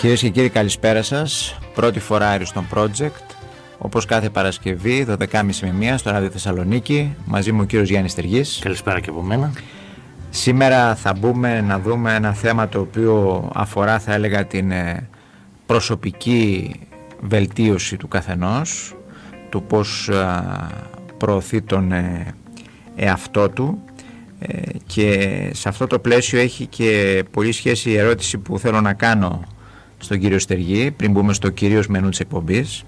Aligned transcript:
Κυρίες 0.00 0.20
και 0.20 0.28
κύριοι, 0.28 0.48
καλησπέρα 0.48 1.02
σας. 1.02 1.58
Πρώτη 1.74 2.00
φορά 2.00 2.28
Αριστον 2.28 2.66
Project. 2.74 3.34
Όπως 3.78 4.04
κάθε 4.04 4.30
Παρασκευή, 4.30 5.06
12.30 5.08 5.16
με 5.60 5.94
1 5.94 5.94
στο 5.96 6.10
Ράδιο 6.10 6.30
Θεσσαλονίκη. 6.30 7.14
Μαζί 7.24 7.52
μου 7.52 7.60
ο 7.62 7.64
κύριος 7.64 7.88
Γιάννης 7.88 8.14
Τεργή. 8.14 8.42
Καλησπέρα 8.60 9.00
και 9.00 9.10
από 9.10 9.22
μένα. 9.22 9.52
Σήμερα 10.30 10.94
θα 10.94 11.12
μπούμε 11.12 11.60
να 11.60 11.78
δούμε 11.78 12.14
ένα 12.14 12.32
θέμα 12.32 12.68
το 12.68 12.80
οποίο 12.80 13.48
αφορά, 13.54 13.98
θα 13.98 14.12
έλεγα, 14.12 14.46
την 14.46 14.70
ε, 14.70 15.08
προσωπική 15.66 16.74
βελτίωση 17.20 17.96
του 17.96 18.08
καθενός, 18.08 18.96
του 19.48 19.62
πώς 19.62 20.08
ε, 20.08 20.42
προωθεί 21.16 21.62
τον 21.62 21.92
ε, 21.92 22.34
εαυτό 22.96 23.48
του 23.48 23.84
και 24.86 25.50
σε 25.54 25.68
αυτό 25.68 25.86
το 25.86 25.98
πλαίσιο 25.98 26.40
έχει 26.40 26.66
και 26.66 27.22
πολύ 27.30 27.52
σχέση 27.52 27.90
η 27.90 27.96
ερώτηση 27.96 28.38
που 28.38 28.58
θέλω 28.58 28.80
να 28.80 28.92
κάνω 28.92 29.42
στον 30.00 30.18
κύριο 30.18 30.38
Στεργή 30.38 30.90
πριν 30.90 31.10
μπούμε 31.10 31.32
στο 31.32 31.50
κυρίως 31.50 31.86
μενού 31.86 32.08
της 32.08 32.20
εκπομπής. 32.20 32.84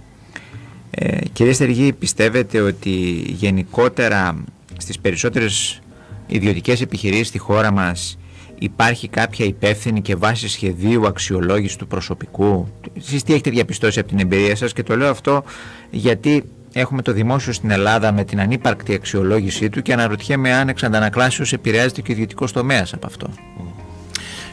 Ε, 0.90 1.18
κύριε 1.32 1.52
Στεργή, 1.52 1.92
πιστεύετε 1.92 2.60
ότι 2.60 2.90
γενικότερα 3.26 4.44
στις 4.76 4.98
περισσότερες 4.98 5.80
ιδιωτικές 6.26 6.80
επιχειρήσεις 6.80 7.26
στη 7.26 7.38
χώρα 7.38 7.70
μας 7.70 8.18
υπάρχει 8.58 9.08
κάποια 9.08 9.44
υπεύθυνη 9.44 10.02
και 10.02 10.16
βάση 10.16 10.48
σχεδίου 10.48 11.06
αξιολόγησης 11.06 11.76
του 11.76 11.86
προσωπικού; 11.86 12.68
Εσείς 12.96 13.22
τι 13.22 13.32
έχετε 13.32 13.50
διαπιστώσει 13.50 13.98
από 13.98 14.08
την 14.08 14.18
εμπειρία 14.18 14.56
σας 14.56 14.72
και 14.72 14.82
το 14.82 14.96
λέω 14.96 15.10
αυτό 15.10 15.44
γιατί 15.90 16.44
έχουμε 16.72 17.02
το 17.02 17.12
δημόσιο 17.12 17.52
στην 17.52 17.70
Ελλάδα 17.70 18.12
με 18.12 18.24
την 18.24 18.40
ανύπαρκτη 18.40 18.94
αξιολόγησή 18.94 19.68
του 19.68 19.82
και 19.82 19.92
αναρωτιέμαι 19.92 20.52
αν 20.52 20.68
εξ 20.68 20.82
αντανακλάσεως 20.82 21.52
επηρεάζεται 21.52 22.00
και 22.00 22.10
ο 22.10 22.14
ιδιωτικός 22.14 22.52
τομέας 22.52 22.92
από 22.92 23.06
αυτό. 23.06 23.28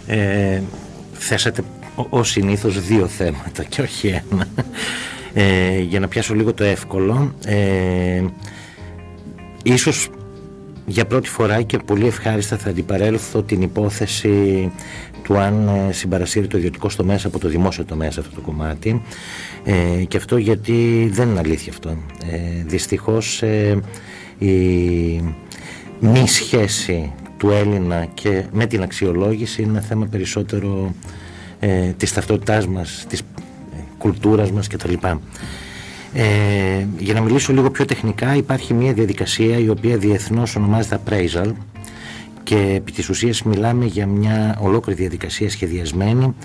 Ε, 0.08 0.62
θέσατε 1.14 1.64
Ω 2.10 2.24
συνήθως 2.24 2.82
δύο 2.82 3.08
θέματα 3.08 3.64
και 3.64 3.82
όχι 3.82 4.08
ένα. 4.08 4.48
Ε, 5.34 5.80
για 5.80 6.00
να 6.00 6.08
πιάσω 6.08 6.34
λίγο 6.34 6.54
το 6.54 6.64
εύκολο, 6.64 7.34
ε, 7.46 8.24
ίσως 9.64 10.10
για 10.86 11.06
πρώτη 11.06 11.30
φορά 11.30 11.62
και 11.62 11.78
πολύ 11.78 12.08
ευχάριστα 12.08 12.58
θα 12.58 12.70
αντιπαρέλθω 12.70 13.44
την 13.44 13.62
υπόθεση 13.62 14.72
του 15.24 15.38
αν 15.38 15.68
ε, 15.68 15.92
συμπαρασύρει 15.92 16.48
το 16.48 16.58
ιδιωτικό 16.58 16.90
στο 16.90 17.04
μέσα 17.04 17.28
από 17.28 17.40
το 17.40 17.48
δημόσιο 17.48 17.86
τομέα 17.86 18.12
σε 18.12 18.20
αυτό 18.20 18.36
το 18.36 18.42
κομμάτι 18.42 19.02
ε, 19.64 20.04
και 20.08 20.18
αυτό 20.18 20.38
γιατί 20.38 21.10
δεν 21.12 21.30
είναι 21.30 21.40
αλήθεια 21.40 21.72
αυτό. 21.72 21.90
Ε, 22.32 22.64
δυστυχώς 22.66 23.42
ε, 23.42 23.80
η 24.38 24.56
μη 26.00 26.28
σχέση 26.28 27.14
του 27.38 27.50
Έλληνα 27.50 28.06
και 28.14 28.44
με 28.52 28.66
την 28.66 28.82
αξιολόγηση 28.82 29.62
είναι 29.62 29.72
ένα 29.72 29.82
θέμα 29.82 30.06
περισσότερο 30.06 30.94
ε, 31.60 31.92
της 31.98 32.14
ταυτότητάς 32.14 32.68
μας, 32.68 33.06
της 33.10 33.20
ε, 33.20 33.24
κουλτούρας 33.98 34.52
μας 34.52 34.68
κτλ. 34.68 34.94
Ε, 36.14 36.86
για 36.98 37.14
να 37.14 37.22
μιλήσω 37.22 37.54
λίγο 37.54 37.70
πιο 37.70 37.86
τεχνικά 37.86 38.36
υπάρχει 38.36 38.74
μια 38.74 38.94
διαδικασία 38.94 39.58
η 39.58 39.70
οποία 39.70 39.98
διεθνώς 39.98 40.56
ονομάζεται 40.56 41.00
appraisal 41.06 41.52
και 42.44 42.74
επί 42.76 42.92
της 42.92 43.10
ουσίας 43.10 43.44
μιλάμε 43.44 43.86
για 43.86 44.08
μια 44.08 44.58
ολόκληρη 44.62 45.00
διαδικασία 45.00 45.50
σχεδιασμένη 45.50 46.36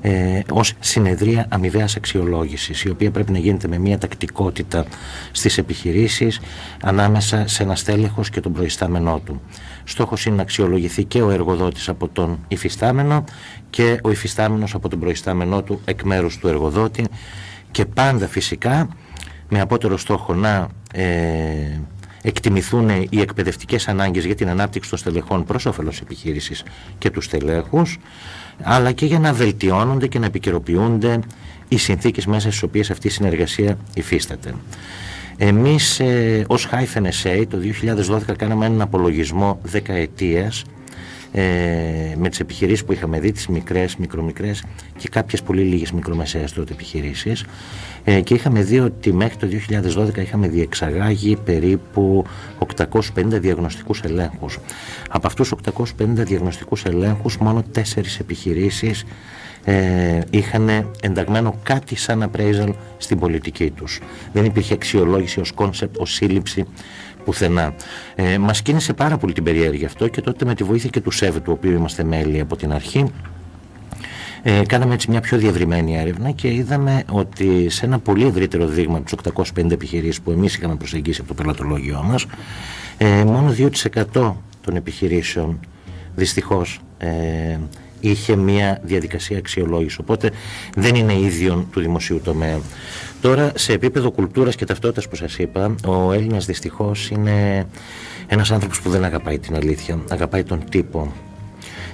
ε, 0.00 0.40
ως 0.50 0.72
συνεδρία 0.80 1.46
αμοιβαίας 1.48 1.96
αξιολόγησης 1.96 2.82
η 2.82 2.90
οποία 2.90 3.10
πρέπει 3.10 3.32
να 3.32 3.38
γίνεται 3.38 3.68
με 3.68 3.78
μια 3.78 3.98
τακτικότητα 3.98 4.84
στις 5.32 5.58
επιχειρήσεις 5.58 6.40
ανάμεσα 6.82 7.46
σε 7.46 7.62
ένα 7.62 7.74
στέλεχος 7.74 8.30
και 8.30 8.40
τον 8.40 8.52
προϊστάμενό 8.52 9.20
του. 9.24 9.40
Στόχος 9.84 10.26
είναι 10.26 10.36
να 10.36 10.42
αξιολογηθεί 10.42 11.04
και 11.04 11.22
ο 11.22 11.30
εργοδότης 11.30 11.88
από 11.88 12.08
τον 12.08 12.38
υφιστάμενο 12.48 13.24
και 13.70 13.98
ο 14.02 14.10
υφιστάμενος 14.10 14.74
από 14.74 14.88
τον 14.88 14.98
προϊστάμενό 15.00 15.62
του 15.62 15.80
εκ 15.84 16.02
μέρους 16.02 16.38
του 16.38 16.48
εργοδότη 16.48 17.04
και 17.70 17.84
πάντα 17.84 18.26
φυσικά 18.26 18.88
με 19.48 19.60
απότερο 19.60 19.96
στόχο 19.96 20.34
να 20.34 20.68
ε, 20.92 21.80
εκτιμηθούν 22.22 22.88
οι 22.88 23.20
εκπαιδευτικές 23.20 23.88
ανάγκες 23.88 24.24
για 24.24 24.34
την 24.34 24.48
ανάπτυξη 24.48 24.90
των 24.90 24.98
στελεχών 24.98 25.44
προς 25.44 25.66
όφελος 25.66 26.00
επιχείρησης 26.00 26.62
και 26.98 27.10
τους 27.10 27.24
στελέχους 27.24 27.98
αλλά 28.62 28.92
και 28.92 29.06
για 29.06 29.18
να 29.18 29.32
βελτιώνονται 29.32 30.06
και 30.06 30.18
να 30.18 30.26
επικαιροποιούνται 30.26 31.20
οι 31.68 31.76
συνθήκες 31.76 32.26
μέσα 32.26 32.48
στις 32.48 32.62
οποίες 32.62 32.90
αυτή 32.90 33.06
η 33.06 33.10
συνεργασία 33.10 33.78
υφίσταται. 33.94 34.54
Εμείς 35.36 36.00
ε, 36.00 36.44
ως 36.46 36.68
Hyphen 36.72 37.02
SA 37.22 37.44
το 37.48 37.58
2012 38.30 38.36
κάναμε 38.36 38.66
έναν 38.66 38.80
απολογισμό 38.80 39.60
δεκαετίας 39.62 40.64
ε, 41.32 41.42
με 42.16 42.28
τις 42.28 42.40
επιχειρήσεις 42.40 42.84
που 42.84 42.92
είχαμε 42.92 43.20
δει, 43.20 43.32
τις 43.32 43.46
μικρές, 43.46 43.96
μικρομικρές 43.96 44.64
και 44.96 45.08
κάποιες 45.08 45.42
πολύ 45.42 45.62
λίγες 45.62 45.92
μικρομεσαίες 45.92 46.52
τότε 46.52 46.72
επιχειρήσεις 46.72 47.44
ε, 48.04 48.20
και 48.20 48.34
είχαμε 48.34 48.62
δει 48.62 48.78
ότι 48.80 49.12
μέχρι 49.12 49.36
το 49.36 49.46
2012 49.96 50.16
είχαμε 50.16 50.48
διεξαγάγει 50.48 51.36
περίπου 51.44 52.24
850 52.78 53.00
διαγνωστικούς 53.24 54.00
ελέγχους. 54.00 54.58
Από 55.08 55.26
αυτούς 55.26 55.52
850 55.64 55.82
διαγνωστικούς 56.06 56.84
ελέγχους 56.84 57.36
μόνο 57.38 57.62
τέσσερις 57.72 58.18
επιχειρήσεις 58.18 59.04
ε, 59.64 60.20
είχαν 60.30 60.90
ενταγμένο 61.02 61.58
κάτι 61.62 61.96
σαν 61.96 62.30
appraisal 62.30 62.72
στην 62.98 63.18
πολιτική 63.18 63.70
τους. 63.70 64.00
Δεν 64.32 64.44
υπήρχε 64.44 64.74
αξιολόγηση 64.74 65.40
ως 65.40 65.52
concept, 65.52 65.96
ως 65.98 66.12
σύλληψη 66.12 66.66
πουθενά. 67.24 67.74
Ε, 68.14 68.38
μας 68.38 68.62
κίνησε 68.62 68.92
πάρα 68.92 69.16
πολύ 69.16 69.32
την 69.32 69.44
περιέργεια 69.44 69.86
αυτό 69.86 70.08
και 70.08 70.20
τότε 70.20 70.44
με 70.44 70.54
τη 70.54 70.64
βοήθεια 70.64 70.90
και 70.90 71.00
του 71.00 71.10
ΣΕΒ 71.10 71.36
του 71.36 71.52
οποίου 71.52 71.72
είμαστε 71.72 72.04
μέλη 72.04 72.40
από 72.40 72.56
την 72.56 72.72
αρχή 72.72 73.12
ε, 74.42 74.62
κάναμε 74.66 74.94
έτσι 74.94 75.10
μια 75.10 75.20
πιο 75.20 75.38
διευρυμένη 75.38 75.96
έρευνα 75.96 76.30
και 76.30 76.52
είδαμε 76.52 77.04
ότι 77.10 77.68
σε 77.68 77.86
ένα 77.86 77.98
πολύ 77.98 78.26
ευρύτερο 78.26 78.66
δείγμα 78.66 78.96
από 78.96 79.04
τους 79.04 79.42
850 79.56 79.70
επιχειρήσεις 79.70 80.20
που 80.20 80.30
εμείς 80.30 80.56
είχαμε 80.56 80.76
προσεγγίσει 80.76 81.20
από 81.20 81.28
το 81.28 81.42
πελατολόγιο 81.42 82.02
μας 82.02 82.26
ε, 82.98 83.24
μόνο 83.24 83.54
2% 84.12 84.32
των 84.60 84.76
επιχειρήσεων 84.76 85.60
δυστυχώς 86.14 86.80
ε, 86.98 87.58
είχε 88.00 88.36
μια 88.36 88.80
διαδικασία 88.82 89.38
αξιολόγησης. 89.38 89.98
Οπότε 89.98 90.30
δεν 90.76 90.94
είναι 90.94 91.18
ίδιο 91.18 91.66
του 91.72 91.80
δημοσίου 91.80 92.20
τομέα. 92.24 92.60
Τώρα 93.20 93.52
σε 93.54 93.72
επίπεδο 93.72 94.10
κουλτούρας 94.10 94.56
και 94.56 94.64
ταυτότητας 94.64 95.08
που 95.08 95.16
σας 95.16 95.38
είπα, 95.38 95.74
ο 95.86 96.12
Έλληνας 96.12 96.46
δυστυχώς 96.46 97.10
είναι 97.10 97.66
ένας 98.26 98.50
άνθρωπος 98.50 98.80
που 98.80 98.90
δεν 98.90 99.04
αγαπάει 99.04 99.38
την 99.38 99.56
αλήθεια, 99.56 99.98
αγαπάει 100.08 100.42
τον 100.42 100.62
τύπο. 100.70 101.12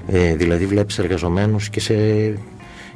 Ε, 0.07 0.35
δηλαδή 0.35 0.67
βλέπεις 0.67 0.99
εργαζομένους 0.99 1.69
και 1.69 1.81
σε 1.81 1.95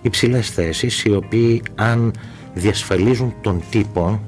υψηλές 0.03 0.51
θέσεις 0.51 1.05
οι 1.05 1.13
οποίοι 1.13 1.63
αν 1.75 2.13
διασφαλίζουν 2.55 3.35
τον 3.41 3.63
τύπο 3.71 4.21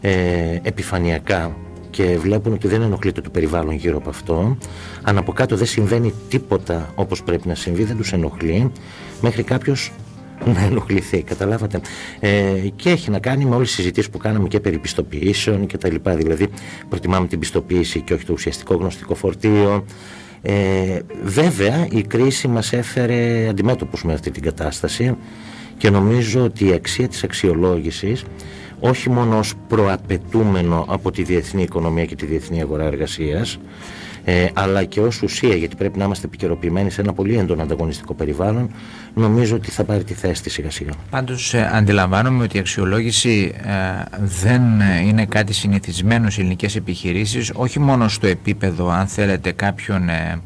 ε, 0.00 0.58
επιφανειακά 0.62 1.56
και 1.94 2.18
βλέπουν 2.18 2.52
ότι 2.52 2.68
δεν 2.68 2.82
ενοχλείται 2.82 3.20
το 3.20 3.30
περιβάλλον 3.30 3.74
γύρω 3.74 3.96
από 3.96 4.08
αυτό 4.08 4.56
αν 5.02 5.18
από 5.18 5.32
κάτω 5.32 5.56
δεν 5.56 5.66
συμβαίνει 5.66 6.12
τίποτα 6.28 6.92
όπως 6.94 7.22
πρέπει 7.22 7.48
να 7.48 7.54
συμβεί 7.54 7.84
δεν 7.84 7.96
τους 7.96 8.12
ενοχλεί 8.12 8.72
μέχρι 9.20 9.42
κάποιος 9.42 9.92
να 10.44 10.64
ενοχληθεί, 10.64 11.22
καταλάβατε. 11.22 11.80
Ε, 12.20 12.52
και 12.76 12.90
έχει 12.90 13.10
να 13.10 13.18
κάνει 13.18 13.44
με 13.44 13.54
όλες 13.54 13.66
τις 13.66 13.76
συζητήσεις 13.76 14.10
που 14.10 14.18
κάναμε 14.18 14.48
και 14.48 14.60
περί 14.60 14.78
πιστοποιήσεων 14.78 15.66
και 15.66 15.78
τα 15.78 15.88
λοιπά. 15.88 16.14
Δηλαδή 16.14 16.48
προτιμάμε 16.88 17.26
την 17.26 17.38
πιστοποίηση 17.38 18.00
και 18.00 18.14
όχι 18.14 18.24
το 18.24 18.32
ουσιαστικό 18.32 18.74
γνωστικό 18.74 19.14
φορτίο. 19.14 19.84
Ε, 20.42 20.98
βέβαια 21.22 21.86
η 21.90 22.02
κρίση 22.02 22.48
μας 22.48 22.72
έφερε 22.72 23.48
αντιμέτωπους 23.48 24.04
με 24.04 24.12
αυτή 24.12 24.30
την 24.30 24.42
κατάσταση 24.42 25.16
και 25.76 25.90
νομίζω 25.90 26.44
ότι 26.44 26.66
η 26.68 26.72
αξία 26.72 27.08
της 27.08 27.24
αξιολόγησης 27.24 28.24
όχι 28.86 29.10
μόνο 29.10 29.38
ως 29.38 29.54
προαπαιτούμενο 29.68 30.84
από 30.88 31.10
τη 31.10 31.22
διεθνή 31.22 31.62
οικονομία 31.62 32.04
και 32.04 32.14
τη 32.14 32.26
διεθνή 32.26 32.60
αγορά 32.60 32.84
εργασίας 32.84 33.58
ε, 34.24 34.46
αλλά 34.52 34.84
και 34.84 35.00
ως 35.00 35.22
ουσία 35.22 35.54
γιατί 35.54 35.76
πρέπει 35.76 35.98
να 35.98 36.04
είμαστε 36.04 36.26
επικαιροποιημένοι 36.26 36.90
σε 36.90 37.00
ένα 37.00 37.12
πολύ 37.12 37.36
έντονο 37.36 37.62
ανταγωνιστικό 37.62 38.14
περιβάλλον 38.14 38.70
νομίζω 39.14 39.56
ότι 39.56 39.70
θα 39.70 39.84
πάρει 39.84 40.04
τη 40.04 40.14
θέση 40.14 40.42
της 40.42 40.52
σιγά 40.52 40.70
σιγά. 40.70 40.92
Πάντως 41.10 41.54
ε, 41.54 41.70
αντιλαμβάνομαι 41.72 42.42
ότι 42.42 42.56
η 42.56 42.60
αξιολόγηση 42.60 43.54
ε, 43.56 43.70
δεν 44.42 44.62
είναι 45.06 45.26
κάτι 45.26 45.52
συνηθισμένο 45.52 46.30
σε 46.30 46.40
ελληνικές 46.40 46.76
επιχειρήσεις 46.76 47.50
όχι 47.54 47.78
μόνο 47.78 48.08
στο 48.08 48.26
επίπεδο 48.26 48.88
αν 48.90 49.06
θέλετε 49.06 49.52
κάποιων 49.52 50.08
ε, 50.08 50.40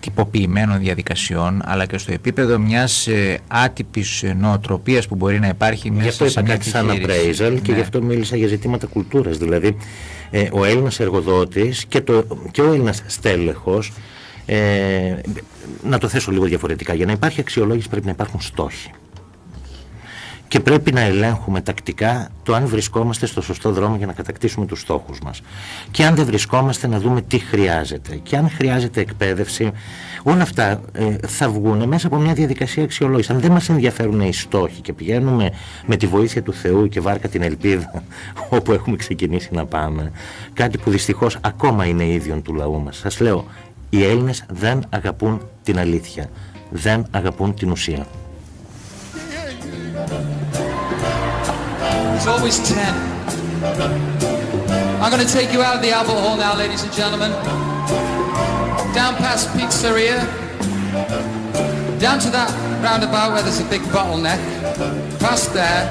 τυποποιημένων 0.00 0.78
διαδικασιών 0.78 1.62
αλλά 1.64 1.86
και 1.86 1.98
στο 1.98 2.12
επίπεδο 2.12 2.58
μιας 2.58 3.06
ε, 3.06 3.38
άτυπης 3.48 4.24
νοοτροπίας 4.36 5.08
που 5.08 5.14
μπορεί 5.14 5.38
να 5.38 5.48
υπάρχει 5.48 5.90
μέσα 5.90 6.02
γι 6.02 6.08
αυτό 6.08 6.28
σε 6.28 6.42
μια 6.42 6.52
κάτι 6.52 6.68
σαν 6.68 6.88
appraisal 6.90 7.58
και 7.62 7.70
ναι. 7.70 7.74
γι' 7.74 7.80
αυτό 7.80 8.02
μίλησα 8.02 8.36
για 8.36 8.46
ζητήματα 8.46 8.86
κουλτούρας. 8.86 9.38
Δηλαδή 9.38 9.76
ε, 10.30 10.48
ο 10.52 10.64
Έλληνας 10.64 11.00
εργοδότης 11.00 11.84
και, 11.84 12.00
το, 12.00 12.24
και 12.50 12.60
ο 12.60 12.72
Έλληνας 12.72 13.02
στέλεχος 13.06 13.92
ε, 14.46 15.14
να 15.82 15.98
το 15.98 16.08
θέσω 16.08 16.30
λίγο 16.30 16.44
διαφορετικά. 16.44 16.94
Για 16.94 17.06
να 17.06 17.12
υπάρχει 17.12 17.40
αξιολόγηση 17.40 17.88
πρέπει 17.88 18.06
να 18.06 18.12
υπάρχουν 18.12 18.40
στόχοι 18.40 18.90
και 20.50 20.60
πρέπει 20.60 20.92
να 20.92 21.00
ελέγχουμε 21.00 21.60
τακτικά 21.60 22.28
το 22.42 22.54
αν 22.54 22.66
βρισκόμαστε 22.66 23.26
στο 23.26 23.42
σωστό 23.42 23.72
δρόμο 23.72 23.96
για 23.96 24.06
να 24.06 24.12
κατακτήσουμε 24.12 24.66
τους 24.66 24.80
στόχους 24.80 25.18
μας. 25.20 25.42
Και 25.90 26.04
αν 26.04 26.14
δεν 26.14 26.24
βρισκόμαστε 26.24 26.86
να 26.86 27.00
δούμε 27.00 27.22
τι 27.22 27.38
χρειάζεται. 27.38 28.20
Και 28.22 28.36
αν 28.36 28.50
χρειάζεται 28.50 29.00
εκπαίδευση, 29.00 29.72
όλα 30.22 30.42
αυτά 30.42 30.80
ε, 30.92 31.16
θα 31.26 31.48
βγουν 31.48 31.88
μέσα 31.88 32.06
από 32.06 32.16
μια 32.16 32.34
διαδικασία 32.34 32.82
αξιολόγησης. 32.82 33.30
Αν 33.30 33.40
δεν 33.40 33.50
μας 33.50 33.68
ενδιαφέρουν 33.68 34.20
οι 34.20 34.32
στόχοι 34.32 34.80
και 34.80 34.92
πηγαίνουμε 34.92 35.52
με 35.86 35.96
τη 35.96 36.06
βοήθεια 36.06 36.42
του 36.42 36.52
Θεού 36.52 36.88
και 36.88 37.00
βάρκα 37.00 37.28
την 37.28 37.42
ελπίδα 37.42 38.02
όπου 38.56 38.72
έχουμε 38.72 38.96
ξεκινήσει 38.96 39.48
να 39.52 39.66
πάμε, 39.66 40.12
κάτι 40.52 40.78
που 40.78 40.90
δυστυχώς 40.90 41.38
ακόμα 41.40 41.84
είναι 41.84 42.06
ίδιον 42.06 42.42
του 42.42 42.54
λαού 42.54 42.80
μας. 42.80 42.96
Σας 42.96 43.20
λέω, 43.20 43.44
οι 43.90 44.04
Έλληνες 44.04 44.44
δεν 44.48 44.84
αγαπούν 44.88 45.40
την 45.62 45.78
αλήθεια, 45.78 46.30
δεν 46.70 47.06
αγαπούν 47.10 47.54
την 47.54 47.70
ουσία. 47.70 48.06
It's 52.20 52.28
always 52.28 52.58
10. 52.68 52.76
I'm 55.00 55.10
going 55.10 55.26
to 55.26 55.32
take 55.32 55.54
you 55.54 55.62
out 55.62 55.76
of 55.76 55.80
the 55.80 55.88
Albert 55.88 56.20
Hall 56.20 56.36
now, 56.36 56.54
ladies 56.54 56.82
and 56.82 56.92
gentlemen. 56.92 57.30
Down 58.92 59.16
past 59.16 59.48
Pizzeria. 59.56 60.20
Down 61.98 62.18
to 62.18 62.28
that 62.28 62.52
roundabout 62.84 63.32
where 63.32 63.42
there's 63.42 63.60
a 63.60 63.64
big 63.70 63.80
bottleneck. 63.88 64.36
Past 65.18 65.54
there. 65.54 65.88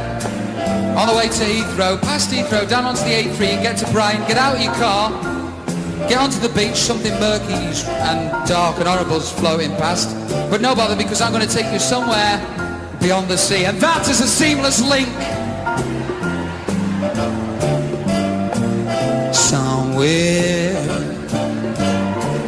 On 0.96 1.08
the 1.08 1.16
way 1.16 1.30
to 1.30 1.44
Heathrow. 1.50 2.00
Past 2.00 2.30
Heathrow, 2.30 2.70
down 2.70 2.86
onto 2.86 3.02
the 3.02 3.10
A3 3.10 3.48
and 3.48 3.64
get 3.64 3.78
to 3.78 3.92
Brighton. 3.92 4.22
Get 4.28 4.38
out 4.38 4.58
of 4.58 4.62
your 4.62 4.74
car. 4.74 5.10
Get 6.08 6.20
onto 6.20 6.38
the 6.38 6.50
beach. 6.50 6.76
Something 6.76 7.14
murky 7.14 7.54
and 7.56 8.48
dark 8.48 8.78
and 8.78 8.88
horrible 8.88 9.18
is 9.18 9.32
floating 9.32 9.72
past. 9.78 10.16
But 10.52 10.62
no 10.62 10.76
bother 10.76 10.96
because 10.96 11.22
I'm 11.22 11.34
going 11.34 11.48
to 11.48 11.52
take 11.52 11.74
you 11.74 11.80
somewhere 11.80 12.38
beyond 13.02 13.30
the 13.30 13.38
sea. 13.38 13.66
And 13.66 13.82
that 13.82 14.08
is 14.08 14.22
a 14.22 14.28
seamless 14.28 14.80
link. 14.88 15.10
Somewhere 20.00 20.80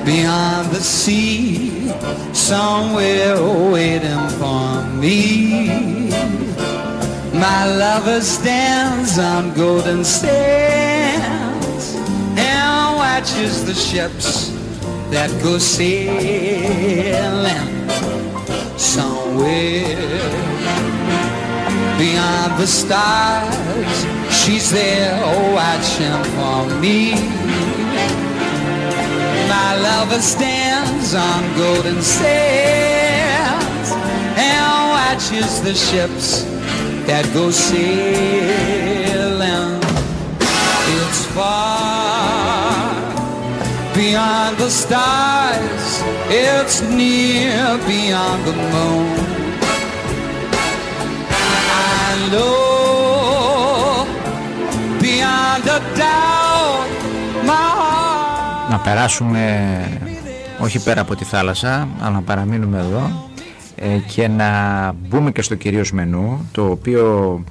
beyond 0.05 0.71
the 0.71 0.79
sea, 0.79 1.91
somewhere 2.31 3.35
waiting 3.69 4.29
for 4.39 4.85
me. 4.95 6.07
My 7.33 7.65
lover 7.75 8.21
stands 8.21 9.19
on 9.19 9.53
golden 9.53 10.05
sands 10.05 11.95
and 12.37 12.95
watches 12.95 13.65
the 13.65 13.73
ships 13.73 14.51
that 15.11 15.29
go 15.43 15.57
sailing 15.57 17.09
somewhere 18.77 19.97
beyond 21.99 22.57
the 22.61 22.67
stars. 22.67 24.20
She's 24.45 24.71
there 24.71 25.19
oh, 25.23 25.53
watching 25.53 26.23
for 26.33 26.65
me. 26.81 27.13
My 29.47 29.75
lover 29.77 30.19
stands 30.19 31.13
on 31.13 31.43
golden 31.55 32.01
sands 32.01 33.91
and 34.35 34.89
watches 34.95 35.61
the 35.61 35.75
ships 35.75 36.43
that 37.05 37.29
go 37.35 37.51
sailing. 37.51 37.91
It's 40.97 41.25
far 41.35 42.81
beyond 43.93 44.57
the 44.57 44.71
stars. 44.71 46.01
It's 46.29 46.81
near 46.81 47.77
beyond 47.85 48.47
the 48.47 48.53
moon. 48.73 49.40
Να 58.71 58.79
περάσουμε 58.79 59.83
όχι 60.59 60.83
πέρα 60.83 61.01
από 61.01 61.15
τη 61.15 61.23
θάλασσα 61.23 61.87
αλλά 61.99 62.09
να 62.09 62.21
παραμείνουμε 62.21 62.79
εδώ 62.79 63.29
ε, 63.75 63.97
και 63.97 64.27
να 64.27 64.91
μπούμε 64.91 65.31
και 65.31 65.41
στο 65.41 65.55
κυρίως 65.55 65.91
μενού 65.91 66.49
το 66.51 66.69
οποίο 66.69 67.43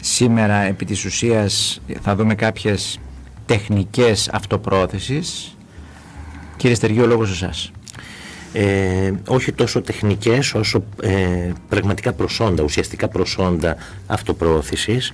σήμερα 0.00 0.54
επί 0.54 0.84
της 0.84 1.04
ουσίας 1.04 1.80
θα 2.00 2.14
δούμε 2.14 2.34
κάποιες 2.34 2.98
τεχνικές 3.46 4.28
αυτοπρόθεσης 4.32 5.56
Κύριε 6.58 6.76
Στεργίου, 6.76 7.02
ο 7.02 7.06
λόγος 7.06 7.30
εσάς. 7.30 7.70
Ε, 8.52 9.12
όχι 9.28 9.52
τόσο 9.52 9.80
τεχνικές 9.80 10.54
όσο 10.54 10.84
ε, 11.02 11.52
πραγματικά 11.68 12.12
προσόντα, 12.12 12.62
ουσιαστικά 12.62 13.08
προσόντα 13.08 13.76
αυτοπροώθησης 14.06 15.12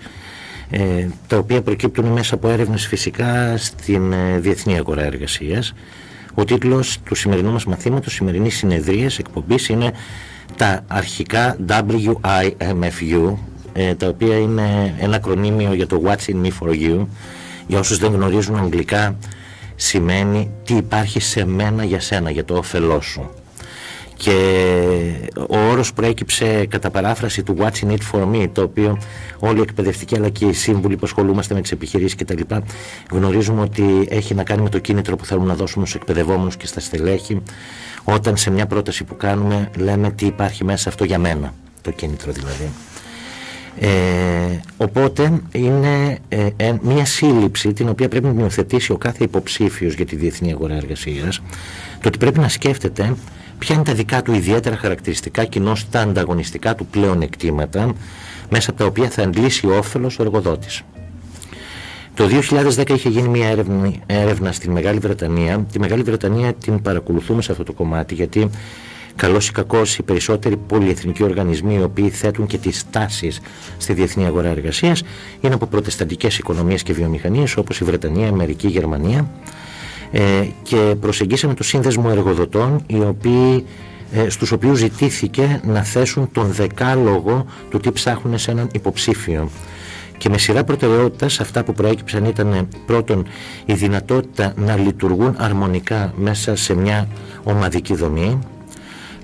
ε, 0.70 1.06
τα 1.26 1.38
οποία 1.38 1.62
προκύπτουν 1.62 2.05
μέσα 2.06 2.34
από 2.34 2.49
έρευνες 2.49 2.87
φυσικά 2.87 3.56
στην 3.56 4.12
ε, 4.12 4.38
Διεθνή 4.38 4.76
Αγορά 4.76 5.02
Εργασίας. 5.02 5.75
Ο 6.34 6.44
τίτλος 6.44 6.99
του 7.05 7.14
σημερινού 7.14 7.52
μας 7.52 7.64
μαθήματος, 7.64 8.12
σημερινής 8.12 8.56
συνεδρίας, 8.56 9.19
εκπομπής 9.19 9.69
είναι 9.69 9.93
τα 10.56 10.84
αρχικά 10.87 11.56
WIMFU, 11.69 13.34
ε, 13.72 13.94
τα 13.94 14.08
οποία 14.08 14.38
είναι 14.38 14.94
ένα 15.00 15.16
ακρονίμιο 15.16 15.75
για 15.75 15.87
το 15.87 16.02
What's 16.05 16.32
in 16.32 16.46
me 16.46 16.50
for 16.61 16.70
you. 16.70 17.06
Για 17.66 17.78
όσους 17.78 17.99
δεν 17.99 18.12
γνωρίζουν 18.12 18.56
αγγλικά, 18.56 19.16
σημαίνει 19.75 20.50
τι 20.64 20.75
υπάρχει 20.75 21.20
σε 21.20 21.44
μένα 21.44 21.84
για 21.84 22.00
σένα, 22.00 22.31
για 22.31 22.44
το 22.44 22.55
όφελό 22.55 23.00
σου. 23.00 23.31
Και 24.16 24.32
ο 25.49 25.58
όρος 25.58 25.93
προέκυψε 25.93 26.66
κατά 26.66 26.90
παράφραση 26.90 27.43
του 27.43 27.56
What's 27.58 27.87
in 27.87 27.90
it 27.90 27.99
for 28.12 28.22
me, 28.32 28.49
το 28.52 28.62
οποίο 28.62 28.99
όλοι 29.38 29.58
οι 29.58 29.62
εκπαιδευτικοί 29.62 30.16
αλλά 30.16 30.28
και 30.28 30.44
οι 30.44 30.52
σύμβουλοι 30.52 30.96
που 30.96 31.05
ασχολούμαστε 31.05 31.55
με 31.55 31.61
τις 31.61 31.72
επιχειρήσεις 31.72 32.14
κτλ. 32.14 32.40
γνωρίζουμε 33.11 33.61
ότι 33.61 34.06
έχει 34.08 34.34
να 34.34 34.43
κάνει 34.43 34.62
με 34.62 34.69
το 34.69 34.78
κίνητρο 34.78 35.16
που 35.16 35.25
θέλουμε 35.25 35.46
να 35.46 35.55
δώσουμε 35.55 35.87
στους 35.87 36.00
εκπαιδευόμενους 36.00 36.56
και 36.56 36.66
στα 36.66 36.80
στελέχη, 36.80 37.42
όταν 38.04 38.37
σε 38.37 38.50
μια 38.50 38.66
πρόταση 38.66 39.04
που 39.04 39.16
κάνουμε 39.16 39.71
λέμε 39.78 40.11
τι 40.11 40.26
υπάρχει 40.26 40.64
μέσα 40.64 40.88
αυτό 40.88 41.04
για 41.04 41.18
μένα, 41.18 41.54
το 41.83 41.90
κίνητρο 41.90 42.33
δηλαδή. 42.33 42.71
Ε, 43.78 44.61
οπότε 44.76 45.40
είναι 45.52 46.18
ε, 46.28 46.49
ε, 46.56 46.75
μια 46.83 47.04
σύλληψη 47.04 47.73
την 47.73 47.88
οποία 47.88 48.09
πρέπει 48.09 48.26
να 48.26 48.40
υιοθετήσει 48.40 48.92
ο 48.92 48.97
κάθε 48.97 49.25
υποψήφιος 49.25 49.94
για 49.94 50.06
τη 50.06 50.16
διεθνή 50.16 50.52
αγορά 50.52 50.75
εργασίας 50.75 51.40
το 52.00 52.09
ότι 52.09 52.18
πρέπει 52.18 52.38
να 52.38 52.49
σκέφτεται 52.49 53.14
ποια 53.64 53.75
είναι 53.75 53.85
τα 53.85 53.94
δικά 53.94 54.23
του 54.23 54.35
ιδιαίτερα 54.35 54.76
χαρακτηριστικά 54.76 55.44
κοινώς 55.44 55.88
τα 55.90 56.00
ανταγωνιστικά 56.00 56.75
του 56.75 56.87
πλέον 56.87 57.23
εκτήματα 57.23 57.94
μέσα 58.50 58.71
από 58.71 58.78
τα 58.78 58.85
οποία 58.85 59.09
θα 59.11 59.23
αντλήσει 59.23 59.66
όφελος 59.66 60.18
ο 60.18 60.23
εργοδότης. 60.23 60.83
Το 62.14 62.28
2010 62.76 62.90
είχε 62.90 63.09
γίνει 63.09 63.28
μια 63.28 63.49
έρευνα, 63.49 63.92
έρευνα 64.06 64.52
στην 64.52 64.71
Μεγάλη 64.71 64.99
Βρετανία. 64.99 65.66
Τη 65.73 65.78
Μεγάλη 65.78 66.02
Βρετανία 66.02 66.52
την 66.52 66.83
παρακολουθούμε 66.83 67.42
σε 67.42 67.52
αυτό 67.52 67.64
το 67.64 67.73
κομμάτι 67.73 68.14
γιατί 68.14 68.50
Καλό 69.16 69.40
ή 69.49 69.50
κακό, 69.52 69.83
οι 69.99 70.02
περισσότεροι 70.02 70.56
πολυεθνικοί 70.56 71.23
οργανισμοί 71.23 71.75
οι 71.75 71.83
οποίοι 71.83 72.11
θέτουν 72.11 72.47
και 72.47 72.59
τις 72.59 72.85
τάσεις 72.90 73.40
στη 73.78 73.92
διεθνή 73.92 74.26
αγορά 74.26 74.49
εργασίας 74.49 75.02
είναι 75.40 75.54
από 75.54 75.66
προτεσταντικές 75.66 76.38
οικονομίες 76.38 76.83
και 76.83 76.92
βιομηχανίες 76.92 77.56
όπως 77.56 77.80
η 77.80 77.85
Βρετανία, 77.85 78.26
η 78.26 78.28
Αμερική, 78.28 78.66
η 78.66 78.71
Γερμανία. 78.71 79.30
Ε, 80.16 80.49
και 80.62 80.94
προσεγγίσαμε 81.00 81.54
το 81.54 81.62
σύνδεσμο 81.62 82.09
εργοδοτών 82.11 82.83
οι 82.87 83.00
οποίοι, 83.00 83.64
ε, 84.12 84.28
στους 84.28 84.52
οποίους 84.52 84.78
ζητήθηκε 84.78 85.61
να 85.64 85.83
θέσουν 85.83 86.28
τον 86.33 86.52
δεκάλογο 86.52 87.47
του 87.71 87.78
τι 87.78 87.92
ψάχνουν 87.92 88.38
σε 88.38 88.50
έναν 88.50 88.68
υποψήφιο. 88.73 89.50
Και 90.18 90.28
με 90.28 90.38
σειρά 90.38 90.64
προτεραιότητας 90.64 91.40
αυτά 91.40 91.64
που 91.64 91.73
προέκυψαν 91.73 92.25
ήταν 92.25 92.68
πρώτον 92.87 93.26
η 93.64 93.73
δυνατότητα 93.73 94.52
να 94.56 94.76
λειτουργούν 94.76 95.35
αρμονικά 95.38 96.12
μέσα 96.16 96.56
σε 96.56 96.75
μια 96.75 97.09
ομαδική 97.42 97.94
δομή, 97.94 98.38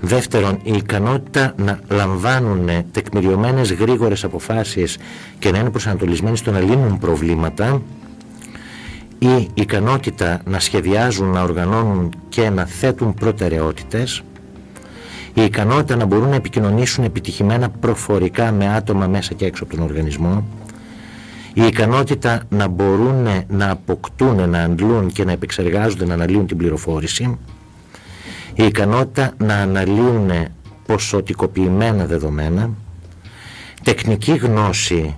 Δεύτερον, 0.03 0.59
η 0.63 0.73
ικανότητα 0.73 1.53
να 1.57 1.79
λαμβάνουν 1.89 2.69
τεκμηριωμένες 2.91 3.73
γρήγορες 3.73 4.23
αποφάσεις 4.23 4.97
και 5.39 5.51
να 5.51 5.57
είναι 5.57 5.69
προσανατολισμένοι 5.69 6.37
στο 6.37 6.51
να 6.51 6.59
λύνουν 6.59 6.97
προβλήματα 6.97 7.81
η 9.23 9.49
ικανότητα 9.53 10.41
να 10.45 10.59
σχεδιάζουν, 10.59 11.27
να 11.27 11.41
οργανώνουν 11.41 12.13
και 12.29 12.49
να 12.49 12.65
θέτουν 12.65 13.13
προτεραιότητες 13.13 14.23
η 15.33 15.43
ικανότητα 15.43 15.95
να 15.95 16.05
μπορούν 16.05 16.29
να 16.29 16.35
επικοινωνήσουν 16.35 17.03
επιτυχημένα 17.03 17.69
προφορικά 17.69 18.51
με 18.51 18.67
άτομα 18.67 19.07
μέσα 19.07 19.33
και 19.33 19.45
έξω 19.45 19.63
από 19.63 19.75
τον 19.75 19.83
οργανισμό 19.83 20.45
η 21.53 21.65
ικανότητα 21.65 22.43
να 22.49 22.67
μπορούν 22.67 23.27
να 23.47 23.69
αποκτούν, 23.69 24.49
να 24.49 24.61
αντλούν 24.61 25.11
και 25.11 25.25
να 25.25 25.31
επεξεργάζονται, 25.31 26.05
να 26.05 26.13
αναλύουν 26.13 26.47
την 26.47 26.57
πληροφόρηση 26.57 27.37
η 28.53 28.63
ικανότητα 28.63 29.33
να 29.37 29.55
αναλύουν 29.55 30.31
ποσοτικοποιημένα 30.85 32.05
δεδομένα, 32.05 32.69
τεχνική 33.83 34.35
γνώση 34.35 35.15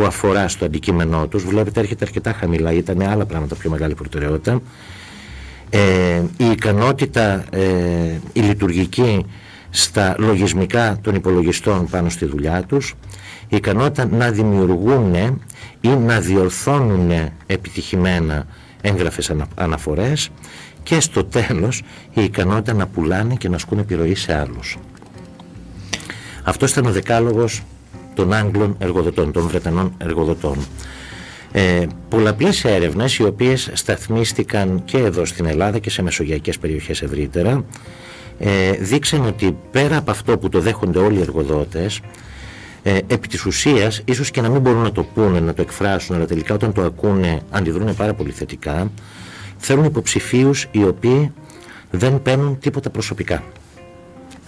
που 0.00 0.06
αφορά 0.06 0.48
στο 0.48 0.64
αντικείμενό 0.64 1.26
τους, 1.26 1.44
βλέπετε 1.44 1.80
έρχεται 1.80 2.04
αρκετά 2.04 2.32
χαμηλά, 2.32 2.72
ήταν 2.72 3.02
άλλα 3.02 3.26
πράγματα 3.26 3.54
πιο 3.54 3.70
μεγάλη 3.70 3.94
προτεραιότητα, 3.94 4.60
ε, 5.70 6.22
η 6.36 6.44
ικανότητα 6.50 7.44
ε, 7.50 8.20
η 8.32 8.40
λειτουργική 8.40 9.26
στα 9.70 10.14
λογισμικά 10.18 10.98
των 11.00 11.14
υπολογιστών 11.14 11.86
πάνω 11.86 12.08
στη 12.08 12.24
δουλειά 12.24 12.62
τους, 12.62 12.94
η 13.48 13.56
ικανότητα 13.56 14.06
να 14.06 14.30
δημιουργούν 14.30 15.14
ή 15.80 15.88
να 15.88 16.20
διορθώνουν 16.20 17.10
επιτυχημένα 17.46 18.46
έγγραφες 18.80 19.32
αναφορές. 19.54 20.30
Και 20.82 21.00
στο 21.00 21.24
τέλος 21.24 21.82
η 22.12 22.24
ικανότητα 22.24 22.72
να 22.72 22.86
πουλάνε 22.86 23.34
και 23.34 23.48
να 23.48 23.56
ασκούν 23.56 23.78
επιρροή 23.78 24.14
σε 24.14 24.34
άλλους. 24.34 24.78
Αυτός 26.42 26.70
ήταν 26.70 26.86
ο 26.86 26.92
δεκάλογος 26.92 27.62
των 28.20 28.32
Άγγλων 28.32 28.76
εργοδοτών, 28.78 29.32
των 29.32 29.48
Βρετανών 29.48 29.94
εργοδοτών. 29.98 30.56
Ε, 31.52 31.86
πολλαπλές 32.08 32.64
έρευνες 32.64 33.16
οι 33.18 33.24
οποίες 33.24 33.70
σταθμίστηκαν 33.72 34.82
και 34.84 34.98
εδώ 34.98 35.24
στην 35.24 35.46
Ελλάδα 35.46 35.78
και 35.78 35.90
σε 35.90 36.02
μεσογειακές 36.02 36.58
περιοχές 36.58 37.02
ευρύτερα 37.02 37.64
ε, 38.38 38.70
δείξαν 38.70 39.26
ότι 39.26 39.56
πέρα 39.70 39.96
από 39.96 40.10
αυτό 40.10 40.38
που 40.38 40.48
το 40.48 40.60
δέχονται 40.60 40.98
όλοι 40.98 41.18
οι 41.18 41.20
εργοδότες 41.20 42.00
ε, 42.82 42.98
επί 43.06 43.28
της 43.28 43.44
ουσίας 43.44 44.02
ίσως 44.04 44.30
και 44.30 44.40
να 44.40 44.48
μην 44.48 44.60
μπορούν 44.60 44.82
να 44.82 44.92
το 44.92 45.02
πούνε, 45.14 45.40
να 45.40 45.54
το 45.54 45.62
εκφράσουν 45.62 46.16
αλλά 46.16 46.26
τελικά 46.26 46.54
όταν 46.54 46.72
το 46.72 46.82
ακούνε 46.82 47.40
αντιδρούν 47.50 47.96
πάρα 47.96 48.14
πολύ 48.14 48.30
θετικά 48.30 48.90
θέλουν 49.56 49.84
υποψηφίους 49.84 50.68
οι 50.70 50.84
οποίοι 50.84 51.32
δεν 51.90 52.22
παίρνουν 52.22 52.58
τίποτα 52.58 52.90
προσωπικά. 52.90 53.42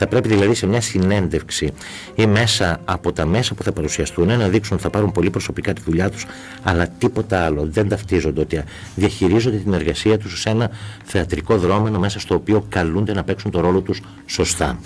Θα 0.02 0.08
πρέπει 0.10 0.28
δηλαδή 0.28 0.54
σε 0.54 0.66
μια 0.66 0.80
συνέντευξη 0.80 1.72
ή 2.14 2.26
μέσα 2.26 2.80
από 2.84 3.12
τα 3.12 3.26
μέσα 3.26 3.54
που 3.54 3.62
θα 3.62 3.72
παρουσιαστούν 3.72 4.26
να 4.26 4.48
δείξουν 4.48 4.74
ότι 4.74 4.82
θα 4.82 4.90
πάρουν 4.90 5.12
πολύ 5.12 5.30
προσωπικά 5.30 5.72
τη 5.72 5.82
δουλειά 5.84 6.10
τους, 6.10 6.26
αλλά 6.62 6.88
τίποτα 6.88 7.44
άλλο. 7.44 7.66
Δεν 7.70 7.88
ταυτίζονται 7.88 8.40
ότι 8.40 8.62
διαχειρίζονται 8.94 9.56
την 9.56 9.72
εργασία 9.72 10.18
τους 10.18 10.40
σε 10.40 10.50
ένα 10.50 10.70
θεατρικό 11.04 11.58
δρόμενο 11.58 11.98
μέσα 11.98 12.20
στο 12.20 12.34
οποίο 12.34 12.66
καλούνται 12.68 13.12
να 13.12 13.24
παίξουν 13.24 13.50
το 13.50 13.60
ρόλο 13.60 13.80
τους 13.80 14.00
σωστά. 14.26 14.78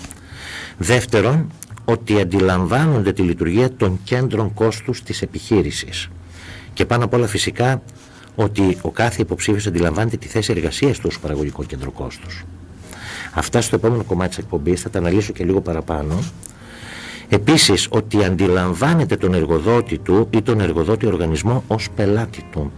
Δεύτερον, 0.79 1.53
ότι 1.85 2.21
αντιλαμβάνονται 2.21 3.13
τη 3.13 3.23
λειτουργία 3.23 3.73
των 3.73 4.01
κέντρων 4.05 4.55
κόστους 4.55 5.03
της 5.03 5.23
επιχείρησης. 5.23 6.09
Και 6.73 6.87
πάνω 6.87 7.05
απ' 7.05 7.15
όλα 7.15 7.27
φυσικά 7.27 7.83
ότι 8.35 8.79
ο 8.83 8.91
κάθε 8.91 9.23
υποψήφιος 9.23 9.67
αντιλαμβάνεται 9.67 10.17
τη 10.17 10.27
θέση 10.27 10.53
εργασίας 10.53 10.99
του 10.99 11.07
ως 11.11 11.19
παραγωγικό 11.19 11.65
κέντρο 11.65 11.91
κόστους. 11.91 12.45
Αυτά 13.39 13.61
στο 13.61 13.77
επόμενο 13.77 14.05
κομμάτι 14.05 14.29
της 14.29 14.39
εκπομπής 14.39 14.81
θα 14.81 14.91
τα 14.91 14.99
αναλύσω 14.99 15.33
και 15.33 15.45
λίγο 15.45 15.61
παραπάνω. 15.61 16.19
Επίσης 17.29 17.89
ότι 17.91 18.25
αντιλαμβάνεται 18.25 19.17
τον 19.17 19.35
εργοδότη 19.35 19.99
του 19.99 20.29
ή 20.31 20.43
τον 20.43 20.61
εργοδότη 20.61 21.07
οργανισμό 21.07 21.65
ως 21.67 21.89
πελάτη 21.97 22.45
του. 22.53 22.73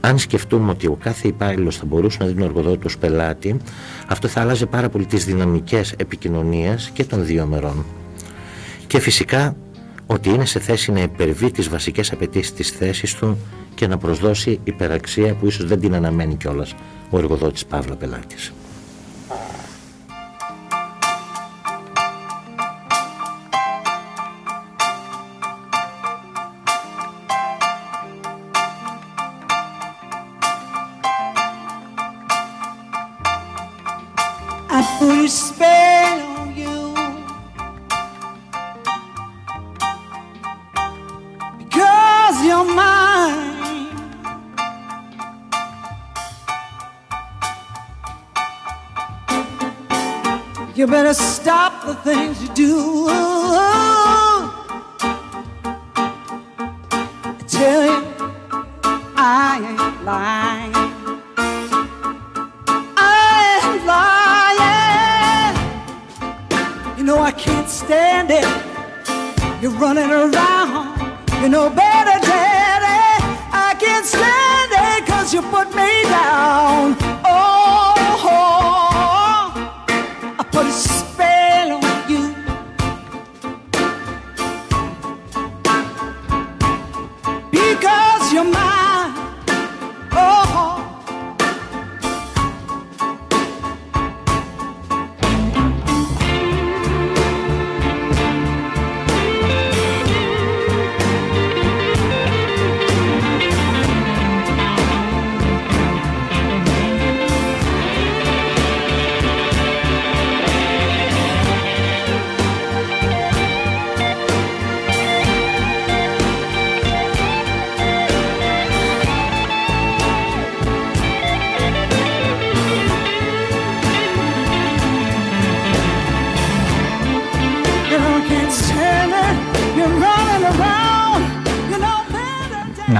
Αν 0.00 0.18
σκεφτούμε 0.18 0.70
ότι 0.70 0.86
ο 0.86 0.98
κάθε 1.02 1.28
υπάλληλος 1.28 1.76
θα 1.76 1.84
μπορούσε 1.84 2.18
να 2.20 2.26
δει 2.26 2.34
τον 2.34 2.42
εργοδότη 2.42 2.86
ως 2.86 2.98
πελάτη, 2.98 3.56
αυτό 4.08 4.28
θα 4.28 4.40
άλλαζε 4.40 4.66
πάρα 4.66 4.88
πολύ 4.88 5.06
τις 5.06 5.24
δυναμικές 5.24 5.92
επικοινωνίας 5.92 6.90
και 6.92 7.04
των 7.04 7.24
δύο 7.24 7.46
μερών. 7.46 7.84
Και 8.86 8.98
φυσικά 8.98 9.56
ότι 10.06 10.28
είναι 10.28 10.44
σε 10.44 10.60
θέση 10.60 10.92
να 10.92 11.00
υπερβεί 11.00 11.50
τις 11.50 11.68
βασικές 11.68 12.12
απαιτήσεις 12.12 12.52
της 12.52 12.70
θέσης 12.70 13.14
του 13.14 13.38
και 13.74 13.86
να 13.86 13.98
προσδώσει 13.98 14.60
υπεραξία 14.64 15.34
που 15.34 15.46
ίσως 15.46 15.66
δεν 15.66 15.80
την 15.80 15.94
αναμένει 15.94 16.34
κιόλας 16.34 16.74
ο 17.10 17.18
εργοδότης 17.18 17.64
Παύλα 17.64 17.94
Πελάτης. 17.94 18.52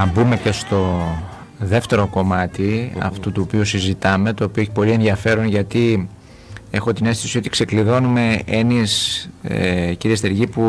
Να 0.05 0.13
μπούμε 0.13 0.37
και 0.37 0.53
στο 0.53 1.07
δεύτερο 1.59 2.07
κομμάτι 2.07 2.93
αυτού 2.99 3.33
του 3.33 3.43
οποίου 3.47 3.65
συζητάμε, 3.65 4.33
το 4.33 4.45
οποίο 4.45 4.63
έχει 4.63 4.71
πολύ 4.71 4.91
ενδιαφέρον 4.91 5.47
γιατί 5.47 6.09
έχω 6.71 6.93
την 6.93 7.07
αίσθηση 7.07 7.39
ότι 7.39 7.49
ξεκλειδώνουμε 7.49 8.41
έννοιες, 8.45 9.29
ε, 9.43 9.95
κύριε 9.95 10.17
Στεργή, 10.17 10.47
που 10.47 10.63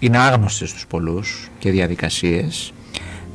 είναι 0.00 0.18
άγνωστες 0.18 0.68
στους 0.68 0.86
πολλούς 0.86 1.50
και 1.58 1.70
διαδικασίες 1.70 2.72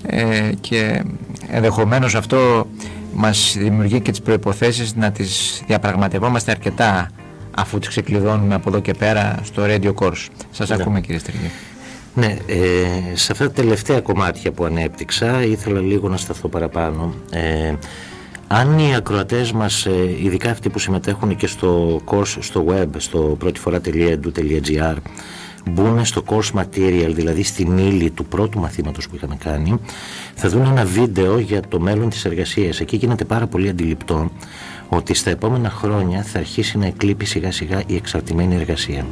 ε, 0.05 0.51
και 0.61 1.03
ενδεχομένως 1.47 2.15
αυτό 2.15 2.67
μας 3.13 3.55
δημιουργεί 3.57 3.99
και 3.99 4.11
τις 4.11 4.21
προϋποθέσεις 4.21 4.95
να 4.95 5.11
τις 5.11 5.63
διαπραγματευόμαστε 5.67 6.51
αρκετά 6.51 7.09
αφού 7.51 7.79
τις 7.79 7.89
ξεκλειδώνουμε 7.89 8.53
από 8.53 8.69
εδώ 8.69 8.79
και 8.79 8.93
πέρα 8.93 9.39
στο 9.43 9.63
Radio 9.65 9.93
Course. 9.93 10.27
Σας 10.51 10.69
ναι. 10.69 10.75
ακούμε 10.79 11.01
κύριε 11.01 11.19
Στεργή. 11.19 11.51
Ναι, 12.15 12.37
ε, 12.45 13.15
σε 13.15 13.31
αυτά 13.31 13.45
τα 13.45 13.51
τελευταία 13.51 14.01
κομμάτια 14.01 14.51
που 14.51 14.63
ανέπτυξα 14.65 15.43
ήθελα 15.43 15.79
λίγο 15.79 16.09
να 16.09 16.17
σταθώ 16.17 16.47
παραπάνω. 16.47 17.13
Ε, 17.31 17.73
αν 18.47 18.79
οι 18.79 18.95
ακροατές 18.95 19.51
μας, 19.51 19.85
ε, 19.85 20.15
ειδικά 20.23 20.49
αυτοί 20.49 20.69
που 20.69 20.79
συμμετέχουν 20.79 21.35
και 21.35 21.47
στο 21.47 22.01
course 22.05 22.37
στο 22.39 22.65
web, 22.69 22.87
στο 22.97 23.35
πρώτη 23.39 23.59
φορά.edu.gr, 23.59 24.95
μπουν 25.69 26.05
στο 26.05 26.23
course 26.25 26.59
material, 26.59 27.11
δηλαδή 27.13 27.43
στην 27.43 27.77
ύλη 27.77 28.11
του 28.11 28.25
πρώτου 28.25 28.59
μαθήματος 28.59 29.09
που 29.09 29.15
είχαμε 29.15 29.37
κάνει, 29.43 29.79
θα 30.35 30.49
δουν 30.49 30.65
ένα 30.65 30.85
βίντεο 30.85 31.39
για 31.39 31.61
το 31.67 31.79
μέλλον 31.79 32.09
της 32.09 32.25
εργασίας. 32.25 32.79
Εκεί 32.79 32.95
γίνεται 32.95 33.25
πάρα 33.25 33.47
πολύ 33.47 33.69
αντιληπτό 33.69 34.31
ότι 34.89 35.13
στα 35.13 35.29
επόμενα 35.29 35.69
χρόνια 35.69 36.23
θα 36.23 36.39
αρχίσει 36.39 36.77
να 36.77 36.85
εκλείπει 36.85 37.25
σιγά 37.25 37.51
σιγά 37.51 37.83
η 37.87 37.95
εξαρτημένη 37.95 38.55
εργασία. 38.55 39.05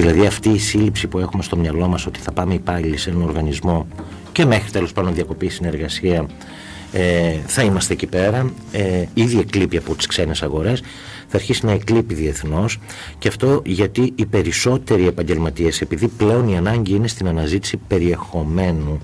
Δηλαδή 0.00 0.26
αυτή 0.26 0.48
η 0.48 0.58
σύλληψη 0.58 1.06
που 1.06 1.18
έχουμε 1.18 1.42
στο 1.42 1.56
μυαλό 1.56 1.86
μας 1.86 2.06
ότι 2.06 2.20
θα 2.20 2.32
πάμε 2.32 2.54
υπάλληλοι 2.54 2.96
σε 2.96 3.10
έναν 3.10 3.22
οργανισμό 3.22 3.86
και 4.32 4.44
μέχρι 4.44 4.70
τέλος 4.70 4.92
πάντων 4.92 5.14
διακοπή 5.14 5.48
συνεργασία 5.48 6.26
Ε, 6.92 7.36
θα 7.46 7.62
είμαστε 7.62 7.92
εκεί 7.92 8.06
πέρα. 8.06 8.52
Ε, 8.72 9.04
ήδη 9.14 9.38
εκλείπει 9.38 9.76
από 9.76 9.94
τις 9.94 10.06
ξένες 10.06 10.42
αγορές. 10.42 10.82
Θα 11.28 11.36
αρχίσει 11.36 11.66
να 11.66 11.72
εκλείπει 11.72 12.14
διεθνώς 12.14 12.78
και 13.18 13.28
αυτό 13.28 13.62
γιατί 13.64 14.12
οι 14.14 14.26
περισσότεροι 14.26 15.06
επαγγελματίες, 15.06 15.80
επειδή 15.80 16.08
πλέον 16.08 16.48
η 16.48 16.56
ανάγκη 16.56 16.94
είναι 16.94 17.08
στην 17.08 17.28
αναζήτηση 17.28 17.76
περιεχομένου 17.76 19.00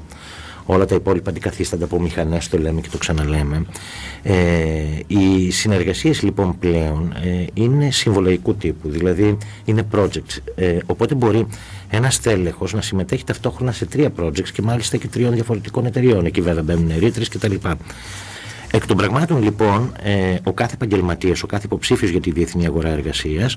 όλα 0.67 0.85
τα 0.85 0.95
υπόλοιπα 0.95 1.31
αντικαθίστανται 1.31 1.85
από 1.85 2.01
μηχανές, 2.01 2.49
το 2.49 2.59
λέμε 2.59 2.81
και 2.81 2.89
το 2.91 2.99
ξαναλέμε. 2.99 3.67
Ε, 4.23 4.35
οι 5.07 5.51
συνεργασίες 5.51 6.23
λοιπόν 6.23 6.59
πλέον 6.59 7.15
ε, 7.25 7.45
είναι 7.55 7.91
συμβολαϊκού 7.91 8.55
τύπου, 8.55 8.89
δηλαδή 8.89 9.37
είναι 9.65 9.87
projects. 9.95 10.39
Ε, 10.55 10.79
οπότε 10.87 11.15
μπορεί 11.15 11.47
ένας 11.91 12.21
τέλεχο 12.21 12.67
να 12.73 12.81
συμμετέχει 12.81 13.25
ταυτόχρονα 13.25 13.73
σε 13.73 13.87
τρία 13.87 14.13
projects 14.21 14.49
και 14.53 14.63
μάλιστα 14.63 14.97
και 14.97 15.09
τριών 15.09 15.35
διαφορετικών 15.35 15.87
εταιριών. 15.87 16.27
Εκεί 16.27 16.41
βέβαια 16.41 16.63
μπαίνουν 16.63 16.93
ρήτρες 16.99 17.29
κτλ. 17.29 17.55
Εκ 18.71 18.87
των 18.87 18.97
πραγμάτων 18.97 19.43
λοιπόν, 19.43 19.93
ε, 20.03 20.37
ο 20.45 20.53
κάθε 20.53 20.75
επαγγελματίας, 20.75 21.43
ο 21.43 21.47
κάθε 21.47 21.67
υποψήφιος 21.67 22.11
για 22.11 22.21
τη 22.21 22.31
διεθνή 22.31 22.67
αγορά 22.67 22.89
εργασίας, 22.89 23.57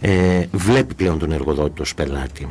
ε, 0.00 0.42
βλέπει 0.52 0.94
πλέον 0.94 1.18
τον 1.18 1.32
εργοδότη 1.32 1.82
ως 1.82 1.94
πελάτη. 1.94 2.48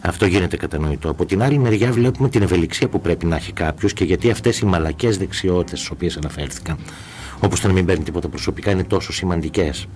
Αυτό 0.00 0.26
γίνεται 0.26 0.56
κατανοητό. 0.56 1.10
Από 1.10 1.24
την 1.26 1.42
άλλη 1.42 1.58
μεριά 1.58 1.92
βλέπουμε 1.92 2.28
την 2.28 2.42
ευελιξία 2.42 2.88
που 2.88 3.00
πρέπει 3.00 3.26
να 3.26 3.36
έχει 3.36 3.52
κάποιος 3.52 3.92
και 3.92 4.04
γιατί 4.04 4.30
αυτές 4.30 4.58
οι 4.58 4.66
μαλακές 4.66 5.18
δεξιότητες 5.18 5.78
στις 5.78 5.90
οποίες 5.90 6.16
αναφέρθηκα, 6.16 6.78
όπως 7.40 7.60
το 7.60 7.66
να 7.66 7.72
μην 7.72 7.84
παίρνει 7.84 8.04
τίποτα 8.04 8.28
προσωπικά, 8.28 8.70
είναι 8.70 8.84
τόσο 8.84 9.12
σημαντικές. 9.12 9.86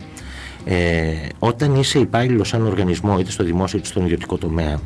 Ε, 0.64 1.12
όταν 1.38 1.75
είσαι 1.75 1.99
υπάλληλος 1.99 2.49
σαν 2.49 2.66
οργανισμό, 2.66 3.18
είτε 3.18 3.30
στο 3.30 3.44
δημόσιο 3.44 3.78
είτε 3.78 3.88
στον 3.88 4.04
ιδιωτικό 4.04 4.37
τομέα, 4.38 4.80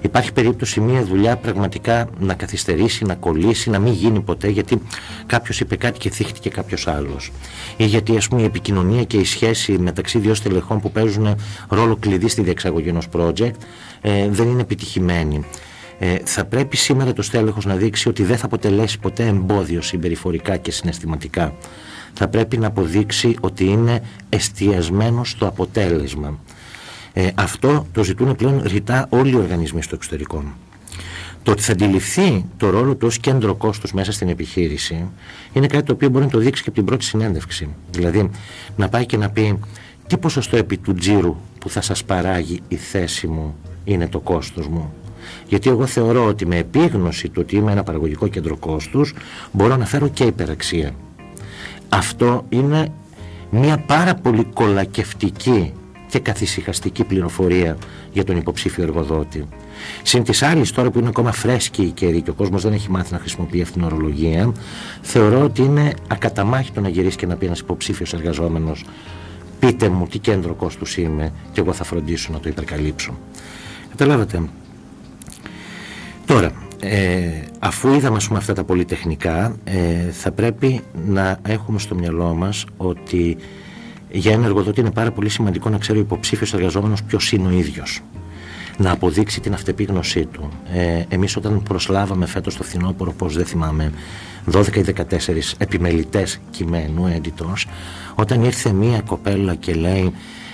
υπάρχει 0.00 0.32
περίπτωση 0.32 0.80
μια 0.80 1.04
δουλειά 1.04 1.36
πραγματικά 1.36 2.08
να 2.18 2.34
καθυστερήσει, 2.34 3.04
να 3.04 3.14
κολλήσει, 3.14 3.70
να 3.70 3.78
μην 3.78 3.92
γίνει 3.92 4.20
ποτέ 4.20 4.48
γιατί 4.48 4.82
κάποιος 5.26 5.60
είπε 5.60 5.76
κάτι 5.76 5.98
και 5.98 6.10
θύχτηκε 6.10 6.48
κάποιος 6.48 6.86
άλλος. 6.86 7.32
Ή 7.76 7.84
γιατί 7.84 8.16
ας 8.16 8.28
πούμε, 8.28 8.42
η 8.42 8.44
επικοινωνία 8.44 9.04
και 9.04 9.16
η 9.16 9.24
σχέση 9.24 9.78
μεταξύ 9.78 10.18
δύο 10.18 10.34
στελεχών 10.34 10.80
που 10.80 10.92
παίζουν 10.92 11.36
ρόλο 11.68 11.96
κλειδί 11.96 12.28
στη 12.28 12.42
διεξαγωγή 12.42 12.88
ενός 12.88 13.06
project 13.12 13.54
ε, 14.00 14.28
δεν 14.28 14.48
είναι 14.48 14.60
επιτυχημένη. 14.60 15.44
Ε, 15.98 16.16
θα 16.24 16.44
πρέπει 16.44 16.76
σήμερα 16.76 17.12
το 17.12 17.22
στέλεχος 17.22 17.64
να 17.64 17.74
δείξει 17.74 18.08
ότι 18.08 18.22
δεν 18.24 18.36
θα 18.36 18.46
αποτελέσει 18.46 18.98
ποτέ 18.98 19.26
εμπόδιο 19.26 19.82
συμπεριφορικά 19.82 20.56
και 20.56 20.70
συναισθηματικά. 20.70 21.54
Θα 22.12 22.28
πρέπει 22.28 22.58
να 22.58 22.66
αποδείξει 22.66 23.36
ότι 23.40 23.64
είναι 23.64 24.02
εστιασμένος 24.28 25.30
στο 25.30 25.46
αποτέλεσμα. 25.46 26.38
Ε, 27.12 27.28
αυτό 27.34 27.86
το 27.92 28.04
ζητούν 28.04 28.36
πλέον 28.36 28.62
ρητά 28.66 29.06
όλοι 29.10 29.30
οι 29.30 29.36
οργανισμοί 29.36 29.82
στο 29.82 29.94
εξωτερικό. 29.94 30.44
Το 31.42 31.50
ότι 31.50 31.62
θα 31.62 31.72
αντιληφθεί 31.72 32.44
το 32.56 32.70
ρόλο 32.70 32.94
του 32.94 33.06
ως 33.06 33.18
κέντρο 33.18 33.54
κόστους 33.54 33.92
μέσα 33.92 34.12
στην 34.12 34.28
επιχείρηση 34.28 35.08
είναι 35.52 35.66
κάτι 35.66 35.84
το 35.84 35.92
οποίο 35.92 36.08
μπορεί 36.08 36.24
να 36.24 36.30
το 36.30 36.38
δείξει 36.38 36.62
και 36.62 36.68
από 36.68 36.78
την 36.78 36.86
πρώτη 36.86 37.04
συνέντευξη. 37.04 37.68
Δηλαδή 37.90 38.30
να 38.76 38.88
πάει 38.88 39.06
και 39.06 39.16
να 39.16 39.30
πει 39.30 39.58
τι 40.06 40.18
ποσοστό 40.18 40.56
επί 40.56 40.76
του 40.76 40.94
τζίρου 40.94 41.36
που 41.58 41.70
θα 41.70 41.80
σας 41.80 42.04
παράγει 42.04 42.60
η 42.68 42.76
θέση 42.76 43.26
μου 43.26 43.54
είναι 43.84 44.08
το 44.08 44.20
κόστος 44.20 44.66
μου; 44.66 44.92
Γιατί 45.48 45.70
εγώ 45.70 45.86
θεωρώ 45.86 46.26
ότι 46.26 46.46
με 46.46 46.56
επίγνωση 46.56 47.28
του 47.28 47.40
ότι 47.44 47.56
είμαι 47.56 47.72
ένα 47.72 47.82
παραγωγικό 47.82 48.28
κέντρο 48.28 48.56
κόστους 48.56 49.14
μπορώ 49.52 49.76
να 49.76 49.86
φέρω 49.86 50.08
και 50.08 50.24
υπεραξία. 50.24 50.94
Αυτό 51.88 52.44
είναι 52.48 52.92
μια 53.50 53.78
πάρα 53.78 54.14
πολύ 54.14 54.44
κολακευτική 54.44 55.72
και 56.10 56.18
καθησυχαστική 56.18 57.04
πληροφορία 57.04 57.76
για 58.12 58.24
τον 58.24 58.36
υποψήφιο 58.36 58.82
εργοδότη. 58.82 59.48
Συν 60.02 60.24
της 60.24 60.42
άλλης, 60.42 60.70
τώρα 60.70 60.90
που 60.90 60.98
είναι 60.98 61.08
ακόμα 61.08 61.32
φρέσκη 61.32 61.82
η 61.82 61.90
καιρή 61.90 62.22
και 62.22 62.30
ο 62.30 62.32
κόσμος 62.34 62.62
δεν 62.62 62.72
έχει 62.72 62.90
μάθει 62.90 63.12
να 63.12 63.18
χρησιμοποιεί 63.18 63.62
αυτήν 63.62 63.82
την 63.82 63.92
ορολογία, 63.92 64.52
θεωρώ 65.02 65.42
ότι 65.42 65.62
είναι 65.62 65.92
ακαταμάχητο 66.08 66.80
να 66.80 66.88
γυρίσει 66.88 67.16
και 67.16 67.26
να 67.26 67.36
πει 67.36 67.46
ένας 67.46 67.60
υποψήφιος 67.60 68.12
εργαζόμενος: 68.12 68.84
Πείτε 69.58 69.88
μου 69.88 70.06
τι 70.06 70.18
κέντρο 70.18 70.54
κόστους 70.54 70.96
είμαι, 70.96 71.32
και 71.52 71.60
εγώ 71.60 71.72
θα 71.72 71.84
φροντίσω 71.84 72.32
να 72.32 72.40
το 72.40 72.48
υπερκαλύψω. 72.48 73.18
Καταλάβατε. 73.90 74.42
Τώρα, 76.26 76.52
ε, 76.80 77.30
αφού 77.58 77.94
είδαμε 77.94 78.18
πούμε, 78.26 78.38
αυτά 78.38 78.52
τα 78.52 78.64
πολυτεχνικά, 78.64 79.56
ε, 79.64 80.10
θα 80.10 80.32
πρέπει 80.32 80.80
να 81.06 81.38
έχουμε 81.46 81.78
στο 81.78 81.94
μυαλό 81.94 82.34
μας 82.34 82.64
ότι 82.76 83.36
για 84.12 84.32
ένα 84.32 84.46
εργοδότη 84.46 84.80
είναι 84.80 84.90
πάρα 84.90 85.10
πολύ 85.10 85.28
σημαντικό 85.28 85.68
να 85.68 85.78
ξέρει 85.78 85.98
ο 85.98 86.00
υποψήφιος 86.00 86.54
εργαζόμενος 86.54 87.02
ποιος 87.02 87.32
είναι 87.32 87.48
ο 87.48 87.50
ίδιος. 87.50 88.00
Να 88.76 88.90
αποδείξει 88.90 89.40
την 89.40 89.52
αυτεπίγνωσή 89.52 90.26
του. 90.26 90.50
Ε, 90.72 91.02
Εμείς, 91.08 91.36
όταν 91.36 91.62
προσλάβαμε 91.62 92.26
φέτος 92.26 92.56
το 92.56 92.62
φθινόπωρο, 92.62 93.12
πώς 93.12 93.36
δεν 93.36 93.44
θυμάμαι, 93.44 93.92
12 94.52 94.76
ή 94.76 94.82
14 94.82 95.54
επιμελητές 95.58 96.40
κειμένου, 96.50 97.20
editors, 97.20 97.64
όταν 98.14 98.44
ήρθε 98.44 98.72
μία 98.72 99.00
κοπέλα 99.00 99.54
και 99.54 99.74
λέει 99.74 100.12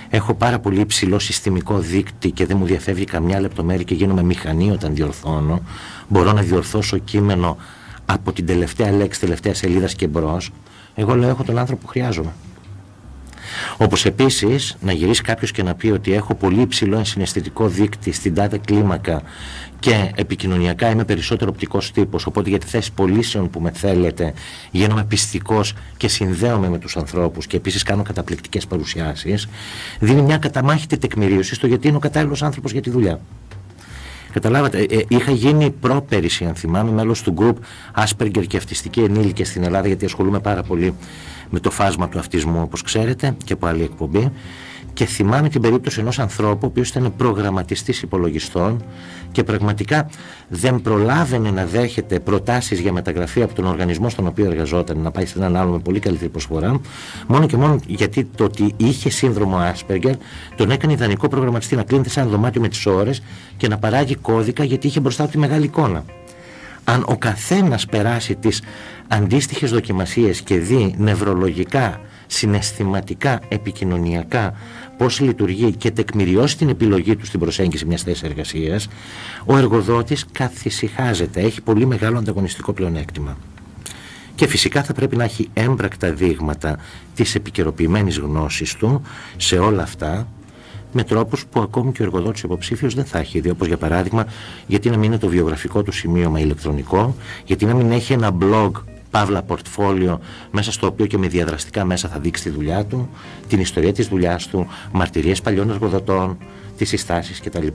Έχω 0.09 0.33
πάρα 0.33 0.59
πολύ 0.59 0.79
υψηλό 0.79 1.19
συστημικό 1.19 1.79
δίκτυ 1.79 2.31
και 2.31 2.45
δεν 2.45 2.57
μου 2.57 2.65
διαφεύγει 2.65 3.03
καμιά 3.05 3.39
λεπτομέρεια 3.39 3.83
και 3.83 3.93
γίνομαι 3.93 4.23
μηχανή 4.23 4.71
όταν 4.71 4.95
διορθώνω. 4.95 5.61
Μπορώ 6.07 6.31
να 6.31 6.41
διορθώσω 6.41 6.97
κείμενο 6.97 7.57
από 8.05 8.31
την 8.31 8.45
τελευταία 8.45 8.91
λέξη, 8.91 9.19
τελευταία 9.19 9.53
σελίδα 9.53 9.87
και 9.87 10.07
μπρος. 10.07 10.51
Εγώ 10.95 11.15
λέω: 11.15 11.29
Έχω 11.29 11.43
τον 11.43 11.57
άνθρωπο 11.57 11.81
που 11.81 11.87
χρειάζομαι. 11.87 12.33
Όπως 13.77 14.05
επίσης 14.05 14.77
να 14.81 14.91
γυρίσει 14.91 15.21
κάποιος 15.21 15.51
και 15.51 15.63
να 15.63 15.75
πει 15.75 15.87
ότι 15.87 16.13
έχω 16.13 16.35
πολύ 16.35 16.61
υψηλό 16.61 16.97
ενσυναισθητικό 16.97 17.67
δίκτυ 17.67 18.11
στην 18.11 18.33
τάδε 18.33 18.57
κλίμακα 18.57 19.21
και 19.79 20.11
επικοινωνιακά 20.15 20.89
είμαι 20.89 21.05
περισσότερο 21.05 21.51
οπτικός 21.53 21.91
τύπος 21.91 22.25
οπότε 22.25 22.49
για 22.49 22.59
τη 22.59 22.67
θέση 22.67 22.91
πωλήσεων 22.93 23.49
που 23.49 23.59
με 23.59 23.71
θέλετε 23.71 24.33
γίνομαι 24.71 25.03
πιστικός 25.03 25.73
και 25.97 26.07
συνδέομαι 26.07 26.69
με 26.69 26.77
τους 26.77 26.97
ανθρώπους 26.97 27.47
και 27.47 27.57
επίσης 27.57 27.83
κάνω 27.83 28.03
καταπληκτικές 28.03 28.67
παρουσιάσεις 28.67 29.47
δίνει 29.99 30.21
μια 30.21 30.37
καταμάχητη 30.37 30.97
τεκμηρίωση 30.97 31.55
στο 31.55 31.67
γιατί 31.67 31.87
είναι 31.87 31.97
ο 31.97 31.99
κατάλληλος 31.99 32.43
άνθρωπος 32.43 32.71
για 32.71 32.81
τη 32.81 32.89
δουλειά. 32.89 33.19
Καταλάβατε, 34.31 34.77
ε, 34.77 34.95
ε, 34.95 35.05
είχα 35.07 35.31
γίνει 35.31 35.69
πρόπερηση, 35.69 36.45
αν 36.45 36.55
θυμάμαι, 36.55 36.91
μέλος 36.91 37.21
του 37.21 37.33
group 37.37 37.55
Asperger 38.03 38.47
και 38.47 38.57
αυτιστική 38.57 38.99
ενήλικη 38.99 39.43
στην 39.43 39.63
Ελλάδα, 39.63 39.87
γιατί 39.87 40.05
ασχολούμαι 40.05 40.39
πάρα 40.39 40.63
πολύ 40.63 40.93
με 41.49 41.59
το 41.59 41.71
φάσμα 41.71 42.09
του 42.09 42.19
αυτισμού 42.19 42.61
όπως 42.61 42.81
ξέρετε 42.81 43.35
και 43.43 43.53
από 43.53 43.67
άλλη 43.67 43.83
εκπομπή. 43.83 44.31
Και 44.93 45.05
θυμάμαι 45.05 45.49
την 45.49 45.61
περίπτωση 45.61 45.99
ενός 45.99 46.19
ανθρώπου 46.19 46.59
ο 46.63 46.67
οποίος 46.67 46.89
ήταν 46.89 47.13
προγραμματιστής 47.17 48.01
υπολογιστών 48.01 48.83
και 49.31 49.43
πραγματικά 49.43 50.09
δεν 50.47 50.81
προλάβαινε 50.81 51.51
να 51.51 51.65
δέχεται 51.65 52.19
προτάσεις 52.19 52.79
για 52.79 52.91
μεταγραφή 52.91 53.41
από 53.41 53.53
τον 53.53 53.65
οργανισμό 53.65 54.09
στον 54.09 54.27
οποίο 54.27 54.45
εργαζόταν 54.45 54.97
να 54.97 55.11
πάει 55.11 55.25
σε 55.25 55.37
έναν 55.37 55.55
άλλο 55.55 55.71
με 55.71 55.79
πολύ 55.79 55.99
καλύτερη 55.99 56.29
προσφορά. 56.29 56.81
Μόνο 57.27 57.45
και 57.45 57.57
μόνο 57.57 57.79
γιατί 57.87 58.29
το 58.35 58.43
ότι 58.43 58.73
είχε 58.77 59.09
σύνδρομο 59.09 59.57
Asperger 59.73 60.13
τον 60.55 60.71
έκανε 60.71 60.93
ιδανικό 60.93 61.27
προγραμματιστή 61.27 61.75
να 61.75 61.83
κλείνεται 61.83 62.09
σε 62.09 62.19
ένα 62.19 62.29
δωμάτιο 62.29 62.61
με 62.61 62.67
τις 62.67 62.85
ώρες 62.85 63.23
και 63.57 63.67
να 63.67 63.77
παράγει 63.77 64.15
κώδικα 64.15 64.63
γιατί 64.63 64.87
είχε 64.87 64.99
μπροστά 64.99 65.23
του 65.23 65.31
τη 65.31 65.37
μεγάλη 65.37 65.65
εικόνα 65.65 66.03
αν 66.89 67.03
ο 67.07 67.17
καθένας 67.17 67.85
περάσει 67.85 68.35
τις 68.35 68.61
αντίστοιχες 69.07 69.71
δοκιμασίες 69.71 70.41
και 70.41 70.57
δει 70.57 70.95
νευρολογικά, 70.97 72.01
συναισθηματικά, 72.27 73.39
επικοινωνιακά 73.47 74.53
πώς 74.97 75.19
λειτουργεί 75.19 75.71
και 75.71 75.91
τεκμηριώσει 75.91 76.57
την 76.57 76.69
επιλογή 76.69 77.15
του 77.15 77.25
στην 77.25 77.39
προσέγγιση 77.39 77.85
μιας 77.85 78.01
θέσης 78.01 78.23
εργασίας, 78.23 78.87
ο 79.45 79.57
εργοδότης 79.57 80.25
καθησυχάζεται, 80.31 81.41
έχει 81.41 81.61
πολύ 81.61 81.85
μεγάλο 81.85 82.17
ανταγωνιστικό 82.17 82.73
πλεονέκτημα. 82.73 83.37
Και 84.35 84.47
φυσικά 84.47 84.83
θα 84.83 84.93
πρέπει 84.93 85.15
να 85.15 85.23
έχει 85.23 85.49
έμπρακτα 85.53 86.11
δείγματα 86.11 86.77
της 87.15 87.35
επικαιροποιημένης 87.35 88.17
γνώσης 88.17 88.75
του 88.75 89.01
σε 89.37 89.57
όλα 89.57 89.83
αυτά 89.83 90.27
με 90.97 91.03
τρόπους 91.03 91.45
που 91.45 91.61
ακόμη 91.61 91.91
και 91.91 92.01
ο 92.01 92.05
εργοδότης 92.05 92.43
υποψήφιος 92.43 92.93
δεν 92.93 93.05
θα 93.05 93.19
έχει 93.19 93.39
δει. 93.39 93.49
Όπως 93.49 93.67
για 93.67 93.77
παράδειγμα, 93.77 94.25
γιατί 94.67 94.89
να 94.89 94.97
μην 94.97 95.03
είναι 95.03 95.17
το 95.17 95.27
βιογραφικό 95.27 95.83
του 95.83 95.91
σημείωμα 95.91 96.39
ηλεκτρονικό, 96.39 97.15
γιατί 97.45 97.65
να 97.65 97.73
μην 97.73 97.91
έχει 97.91 98.13
ένα 98.13 98.31
blog 98.41 98.71
παύλα 99.11 99.41
πορτφόλιο 99.41 100.19
μέσα 100.51 100.71
στο 100.71 100.87
οποίο 100.87 101.05
και 101.05 101.17
με 101.17 101.27
διαδραστικά 101.27 101.85
μέσα 101.85 102.07
θα 102.07 102.19
δείξει 102.19 102.43
τη 102.43 102.49
δουλειά 102.49 102.85
του, 102.85 103.09
την 103.47 103.59
ιστορία 103.59 103.93
της 103.93 104.07
δουλειάς 104.07 104.47
του, 104.47 104.67
μαρτυρίες 104.91 105.41
παλιών 105.41 105.69
εργοδοτών, 105.69 106.37
τις 106.77 106.89
συστάσεις 106.89 107.41
κτλ. 107.41 107.67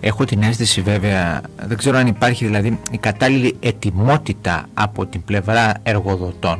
Έχω 0.00 0.24
την 0.24 0.42
αίσθηση 0.42 0.80
βέβαια, 0.80 1.40
δεν 1.66 1.76
ξέρω 1.76 1.98
αν 1.98 2.06
υπάρχει 2.06 2.44
δηλαδή 2.44 2.78
η 2.90 2.98
κατάλληλη 2.98 3.56
ετοιμότητα 3.60 4.66
από 4.74 5.06
την 5.06 5.24
πλευρά 5.24 5.74
εργοδοτών 5.82 6.58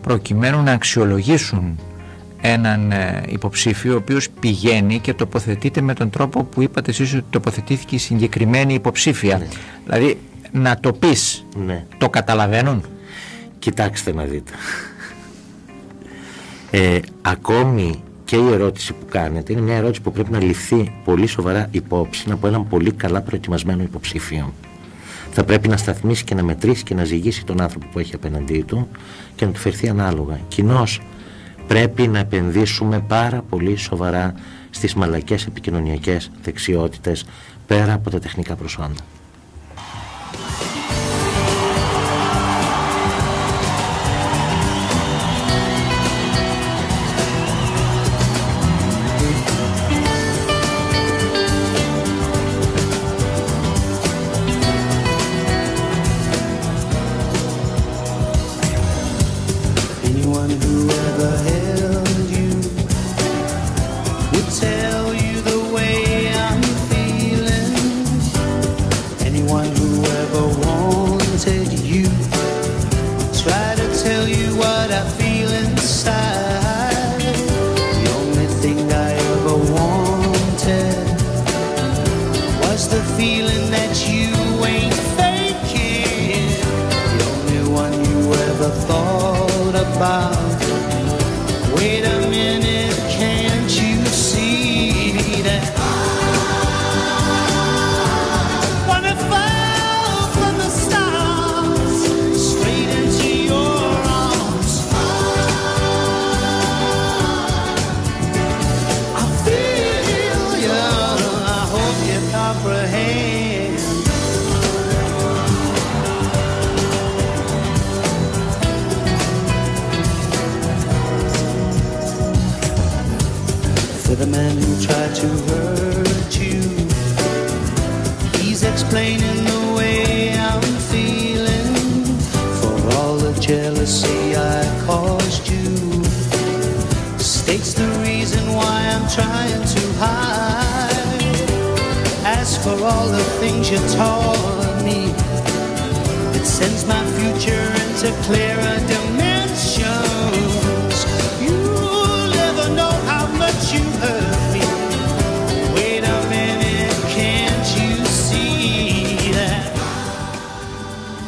προκειμένου 0.00 0.62
να 0.62 0.72
αξιολογήσουν 0.72 1.78
έναν 2.44 2.92
ε, 2.92 3.22
υποψήφιο 3.28 3.92
ο 3.92 3.96
οποίος 3.96 4.30
πηγαίνει 4.40 4.98
και 4.98 5.14
τοποθετείται 5.14 5.80
με 5.80 5.94
τον 5.94 6.10
τρόπο 6.10 6.44
που 6.44 6.62
είπατε 6.62 6.90
εσείς 6.90 7.14
ότι 7.14 7.24
τοποθετήθηκε 7.30 7.94
η 7.94 7.98
συγκεκριμένη 7.98 8.74
υποψήφια. 8.74 9.38
Ναι. 9.38 9.46
Δηλαδή 9.84 10.18
να 10.52 10.80
το 10.80 10.92
πεις, 10.92 11.46
ναι. 11.66 11.84
το 11.98 12.08
καταλαβαίνουν; 12.08 12.84
Κοιτάξτε 13.58 14.12
να 14.12 14.24
δείτε. 14.24 14.52
Ε, 16.70 16.98
ακόμη 17.22 18.02
και 18.24 18.36
η 18.36 18.52
ερώτηση 18.52 18.92
που 18.92 19.06
κάνετε 19.10 19.52
είναι 19.52 19.60
μια 19.60 19.76
ερώτηση 19.76 20.00
που 20.00 20.12
πρέπει 20.12 20.30
να 20.30 20.42
ληφθεί 20.42 20.92
πολύ 21.04 21.26
σοβαρά 21.26 21.68
υπόψη 21.70 22.30
από 22.30 22.46
έναν 22.46 22.68
πολύ 22.68 22.92
καλά 22.92 23.20
προετοιμασμένο 23.20 23.82
υποψήφιο. 23.82 24.52
θα 25.32 25.44
πρέπει 25.44 25.68
να 25.68 25.76
σταθμίσει 25.76 26.24
και 26.24 26.34
να 26.34 26.42
μετρήσει 26.42 26.82
και 26.82 26.94
να 26.94 27.04
ζυγίσει 27.04 27.44
τον 27.44 27.60
άνθρωπο 27.60 27.86
που 27.92 27.98
έχει 27.98 28.14
απέναντί 28.14 28.62
του 28.62 28.88
και 29.36 29.44
να 29.44 29.50
του 29.50 29.58
φερθεί 29.58 29.88
ανάλογα. 29.88 30.40
Κοινώς 30.48 31.00
πρέπει 31.66 32.08
να 32.08 32.18
επενδύσουμε 32.18 33.00
πάρα 33.00 33.42
πολύ 33.48 33.76
σοβαρά 33.76 34.34
στις 34.70 34.94
μαλακές 34.94 35.46
επικοινωνιακές 35.46 36.30
δεξιότητες 36.42 37.24
πέρα 37.66 37.92
από 37.92 38.10
τα 38.10 38.18
τεχνικά 38.18 38.54
προσόντα. 38.54 39.11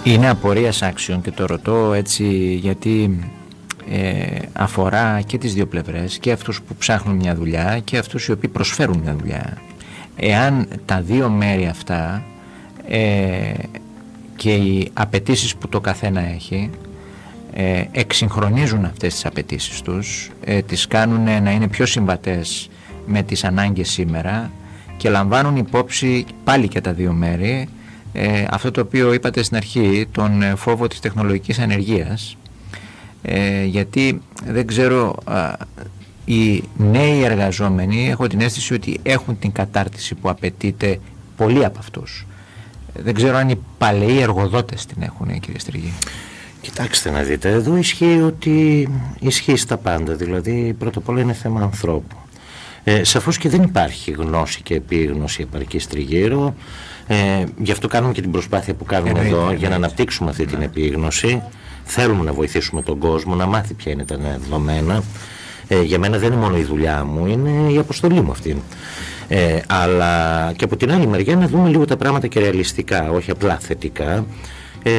Είναι 0.05 0.29
απορίας 0.29 0.83
άξιων 0.83 1.23
και 1.23 1.31
το 1.31 1.47
ρωτώ 1.47 1.93
έτσι 1.93 2.25
γιατί 2.55 3.19
ε, 3.90 4.38
αφορά 4.53 5.21
και 5.21 5.38
τις 5.38 5.55
δύο 5.55 5.67
πλευρές 5.67 6.19
και 6.19 6.33
αυτούς 6.33 6.62
που 6.62 6.75
ψάχνουν 6.75 7.17
μια 7.17 7.35
δουλειά 7.35 7.81
και 7.85 7.99
αυτούς 7.99 8.27
οι 8.27 8.33
οποίοι 8.33 8.51
προσφέρουν 8.51 8.99
μια 8.99 9.17
δουλειά. 9.21 9.59
Εάν 10.17 10.69
τα 10.85 11.01
δύο 11.01 11.29
μέρη 11.29 11.67
αυτά 11.67 12.25
ε, 12.88 13.53
και 14.37 14.55
οι 14.55 14.90
απαιτήσεις 14.93 15.57
που 15.57 15.69
το 15.69 15.81
καθένα 15.81 16.21
έχει 16.21 16.71
ε, 17.53 17.85
εξυγχρονίζουν 17.93 18.85
αυτές 18.85 19.14
τις 19.14 19.27
απαιτήσεις 19.27 19.81
τους, 19.81 20.31
ε, 20.45 20.62
τις 20.62 20.87
κάνουν 20.87 21.43
να 21.43 21.51
είναι 21.51 21.69
πιο 21.69 21.87
συμβατές 21.87 22.71
με 23.07 23.23
τις 23.23 23.45
ανάγκες 23.45 23.90
σήμερα 23.90 24.51
και 24.97 25.09
λαμβάνουν 25.09 25.57
υπόψη 25.57 26.25
πάλι 26.45 26.69
και 26.69 26.81
τα 26.81 26.93
δύο 26.93 27.12
μέρη 27.12 27.69
ε, 28.16 28.44
αυτό 28.50 28.70
το 28.70 28.81
οποίο 28.81 29.12
είπατε 29.12 29.42
στην 29.42 29.57
αρχή, 29.57 30.09
τον 30.12 30.42
ε, 30.42 30.55
φόβο 30.55 30.87
της 30.87 31.00
τεχνολογικής 31.00 31.59
ανεργίας 31.59 32.37
ε, 33.22 33.64
γιατί 33.64 34.20
δεν 34.44 34.66
ξέρω 34.66 35.14
οι 36.24 36.62
νέοι 36.77 37.22
εργαζόμενοι 37.22 38.09
έχω 38.09 38.27
την 38.27 38.40
αίσθηση 38.40 38.74
ότι 38.74 39.00
έχουν 39.03 39.38
την 39.38 39.53
κατάρτιση 39.53 40.14
που 40.14 40.29
απαιτείται 40.29 41.00
πολλοί 41.37 41.64
από 41.64 41.79
αυτούς. 41.79 42.27
Δεν 42.92 43.14
ξέρω 43.14 43.37
αν 43.37 43.48
οι 43.48 43.59
παλαιοί 43.79 44.20
εργοδότες 44.20 44.87
την 44.87 45.03
έχουν 45.03 45.40
κύριε 45.40 45.59
Στριγή 45.59 45.92
Κοιτάξτε 46.61 47.11
να 47.11 47.22
δείτε, 47.22 47.50
εδώ 47.50 47.77
ισχύει 47.77 48.20
ότι 48.20 48.88
ισχύει 49.20 49.57
στα 49.57 49.77
πάντα, 49.77 50.14
δηλαδή 50.14 50.74
πρώτα 50.79 50.98
απ' 50.98 51.09
όλα 51.09 51.20
είναι 51.20 51.33
θέμα 51.33 51.61
ανθρώπου. 51.61 52.16
Ε, 52.85 53.05
σαφώς 53.05 53.38
και 53.38 53.48
δεν 53.48 53.62
υπάρχει 53.62 54.11
γνώση 54.11 54.62
και 54.62 54.74
επίγνωση 54.74 55.42
επαρκής 55.42 55.87
τριγύρω, 55.87 56.55
ε, 57.07 57.45
γι' 57.59 57.73
αυτό 57.73 57.88
κάνουμε 57.88 58.12
και 58.12 58.21
την 58.21 58.31
προσπάθεια 58.31 58.75
που 58.75 58.85
κάνουμε 58.85 59.21
εδώ 59.21 59.53
για 59.53 59.69
να 59.69 59.75
αναπτύξουμε 59.75 60.31
αυτή 60.31 60.47
την 60.47 60.62
επίγνωση. 60.62 61.43
Θέλουμε 61.85 62.25
να 62.25 62.33
βοηθήσουμε 62.33 62.83
τον 62.83 62.99
κόσμο 62.99 63.35
να 63.35 63.47
μάθει 63.47 63.75
ποια 63.75 63.93
είναι 63.93 64.05
τα 64.05 64.17
νέα 64.17 64.38
δεδομένα. 64.38 65.03
Ε, 65.69 65.83
για 65.83 65.99
μένα 65.99 66.19
δεν 66.19 66.33
είναι 66.33 66.40
μόνο 66.40 66.57
η 66.57 66.62
δουλειά 66.62 67.05
μου, 67.05 67.27
είναι 67.27 67.73
η 67.73 67.79
αποστολή 67.79 68.21
μου 68.21 68.31
αυτή. 68.31 68.62
Ε, 69.29 69.61
αλλά 69.67 70.53
και 70.57 70.64
από 70.64 70.77
την 70.77 70.93
άλλη 70.93 71.07
μεριά 71.07 71.37
να 71.37 71.49
δούμε 71.49 71.69
λίγο 71.69 71.85
τα 71.85 71.97
πράγματα 71.97 72.27
και 72.27 72.40
ρεαλιστικά, 72.40 73.11
όχι 73.11 73.31
απλά 73.31 73.59
θετικά. 73.59 74.25
Ε, 74.83 74.93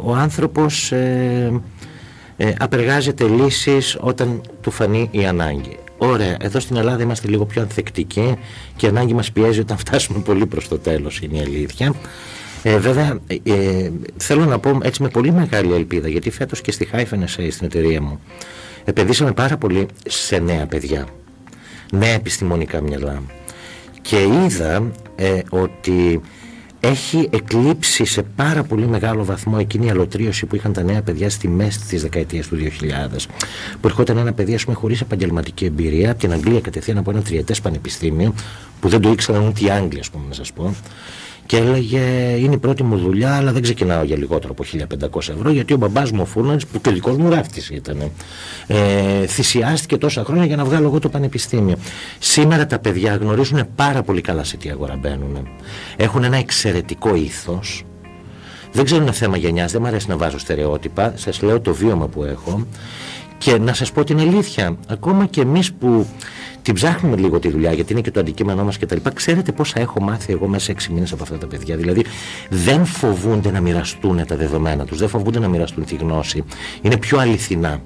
ο 0.00 0.14
άνθρωπος 0.14 0.92
ε, 0.92 1.60
ε, 2.36 2.52
απεργάζεται 2.58 3.24
λύσεις 3.24 3.96
όταν 4.00 4.40
του 4.60 4.70
φανεί 4.70 5.08
η 5.10 5.26
ανάγκη. 5.26 5.76
Ωραία, 6.04 6.36
εδώ 6.40 6.60
στην 6.60 6.76
Ελλάδα 6.76 7.02
είμαστε 7.02 7.28
λίγο 7.28 7.44
πιο 7.44 7.62
ανθεκτικοί 7.62 8.36
και 8.76 8.86
η 8.86 8.88
ανάγκη 8.88 9.14
μας 9.14 9.32
πιέζει 9.32 9.60
όταν 9.60 9.78
φτάσουμε 9.78 10.18
πολύ 10.18 10.46
προς 10.46 10.68
το 10.68 10.78
τέλος, 10.78 11.20
είναι 11.20 11.36
η 11.36 11.40
αλήθεια. 11.40 11.94
Ε, 12.62 12.78
βέβαια, 12.78 13.20
ε, 13.42 13.90
θέλω 14.16 14.44
να 14.44 14.58
πω 14.58 14.78
έτσι 14.82 15.02
με 15.02 15.08
πολύ 15.08 15.32
μεγάλη 15.32 15.74
ελπίδα, 15.74 16.08
γιατί 16.08 16.30
φέτος 16.30 16.60
και 16.60 16.72
στη 16.72 16.88
Hyphen 16.92 17.18
NSA, 17.18 17.48
στην 17.50 17.66
εταιρεία 17.66 18.02
μου, 18.02 18.20
επενδύσαμε 18.84 19.32
πάρα 19.32 19.56
πολύ 19.56 19.86
σε 20.06 20.38
νέα 20.38 20.66
παιδιά, 20.66 21.06
νέα 21.92 22.12
επιστημονικά 22.12 22.80
μυαλά. 22.80 23.22
Και 24.02 24.22
είδα 24.22 24.90
ε, 25.16 25.40
ότι 25.50 26.20
έχει 26.84 27.28
εκλείψει 27.32 28.04
σε 28.04 28.22
πάρα 28.22 28.62
πολύ 28.62 28.86
μεγάλο 28.86 29.24
βαθμό 29.24 29.56
εκείνη 29.60 29.86
η 29.86 29.90
αλωτρίωση 29.90 30.46
που 30.46 30.56
είχαν 30.56 30.72
τα 30.72 30.82
νέα 30.82 31.02
παιδιά 31.02 31.30
στη 31.30 31.48
μέση 31.48 31.80
της 31.80 32.02
δεκαετίας 32.02 32.46
του 32.46 32.56
2000. 32.56 33.26
Που 33.80 33.88
ερχόταν 33.88 34.16
ένα 34.16 34.32
παιδί, 34.32 34.54
ας 34.54 34.64
πούμε, 34.64 34.76
χωρίς 34.76 35.00
επαγγελματική 35.00 35.64
εμπειρία 35.64 36.10
από 36.10 36.20
την 36.20 36.32
Αγγλία 36.32 36.60
κατευθείαν 36.60 36.98
από 36.98 37.10
ένα 37.10 37.22
τριετές 37.22 37.60
πανεπιστήμιο, 37.60 38.34
που 38.80 38.88
δεν 38.88 39.00
το 39.00 39.10
ήξεραν 39.10 39.46
ούτε 39.46 39.64
οι 39.64 39.70
Άγγλοι, 39.70 39.98
ας 39.98 40.10
πούμε, 40.10 40.24
να 40.28 40.34
σας 40.34 40.52
πω 40.52 40.74
και 41.46 41.56
έλεγε 41.56 42.00
είναι 42.38 42.54
η 42.54 42.58
πρώτη 42.58 42.82
μου 42.82 42.96
δουλειά 42.96 43.36
αλλά 43.36 43.52
δεν 43.52 43.62
ξεκινάω 43.62 44.04
για 44.04 44.16
λιγότερο 44.16 44.54
από 44.58 44.64
1500 45.12 45.28
ευρώ 45.28 45.50
γιατί 45.50 45.72
ο 45.72 45.76
μπαμπάς 45.76 46.10
μου 46.10 46.22
ο 46.22 46.24
Φούρναντς 46.24 46.66
που 46.66 46.78
τελικός 46.78 47.16
μου 47.16 47.30
ράφτης 47.30 47.70
ήταν 47.70 48.10
ε, 48.66 49.26
θυσιάστηκε 49.26 49.96
τόσα 49.96 50.24
χρόνια 50.24 50.44
για 50.44 50.56
να 50.56 50.64
βγάλω 50.64 50.86
εγώ 50.86 50.98
το 50.98 51.08
πανεπιστήμιο. 51.08 51.76
Σήμερα 52.18 52.66
τα 52.66 52.78
παιδιά 52.78 53.16
γνωρίζουν 53.16 53.66
πάρα 53.76 54.02
πολύ 54.02 54.20
καλά 54.20 54.44
σε 54.44 54.56
τι 54.56 54.70
αγορά 54.70 54.96
μπαίνουν 54.96 55.48
έχουν 55.96 56.24
ένα 56.24 56.36
εξαιρετικό 56.36 57.14
ήθος. 57.14 57.84
Δεν 58.72 58.84
ξέρω 58.84 59.02
είναι 59.02 59.12
θέμα 59.12 59.36
γενιάς, 59.36 59.72
δεν 59.72 59.80
μου 59.82 59.88
αρέσει 59.88 60.08
να 60.08 60.16
βάζω 60.16 60.38
στερεότυπα. 60.38 61.12
Σας 61.16 61.42
λέω 61.42 61.60
το 61.60 61.74
βίωμα 61.74 62.06
που 62.06 62.24
έχω 62.24 62.66
και 63.42 63.58
να 63.58 63.74
σας 63.74 63.92
πω 63.92 64.04
την 64.04 64.18
αλήθεια 64.18 64.76
ακόμα 64.88 65.26
και 65.26 65.40
εμείς 65.40 65.72
που 65.72 66.06
την 66.62 66.74
ψάχνουμε 66.74 67.16
λίγο 67.16 67.38
τη 67.38 67.48
δουλειά 67.48 67.72
γιατί 67.72 67.92
είναι 67.92 68.00
και 68.00 68.10
το 68.10 68.20
αντικείμενό 68.20 68.64
μας 68.64 68.78
κτλ. 68.78 68.96
Ξέρετε 69.14 69.52
πόσα 69.52 69.80
έχω 69.80 70.00
μάθει 70.00 70.32
εγώ 70.32 70.46
μέσα 70.46 70.64
σε 70.64 70.88
6 70.88 70.92
μήνες 70.92 71.12
από 71.12 71.22
αυτά 71.22 71.38
τα 71.38 71.46
παιδιά. 71.46 71.76
Δηλαδή 71.76 72.04
δεν 72.50 72.84
φοβούνται 72.84 73.50
να 73.50 73.60
μοιραστούν 73.60 74.26
τα 74.26 74.36
δεδομένα 74.36 74.84
τους, 74.84 74.98
δεν 74.98 75.08
φοβούνται 75.08 75.38
να 75.38 75.48
μοιραστούν 75.48 75.84
τη 75.84 75.94
γνώση. 75.94 76.44
Είναι 76.82 76.96
πιο 76.96 77.18
αληθινά. 77.18 77.80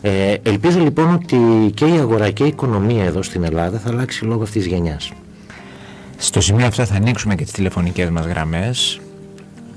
Ε, 0.00 0.34
ελπίζω 0.42 0.78
λοιπόν 0.78 1.14
ότι 1.14 1.38
και 1.74 1.84
η 1.84 1.98
αγορά 1.98 2.30
και 2.30 2.44
η 2.44 2.46
οικονομία 2.46 3.04
εδώ 3.04 3.22
στην 3.22 3.44
Ελλάδα 3.44 3.78
θα 3.78 3.88
αλλάξει 3.88 4.24
λόγω 4.24 4.42
αυτής 4.42 4.62
της 4.62 4.72
γενιάς. 4.72 5.12
Στο 6.16 6.40
σημείο 6.40 6.66
αυτό 6.66 6.84
θα 6.84 6.94
ανοίξουμε 6.94 7.34
και 7.34 7.42
τις 7.42 7.52
τηλεφωνικές 7.52 8.10
μας 8.10 8.26
γραμμές 8.26 9.00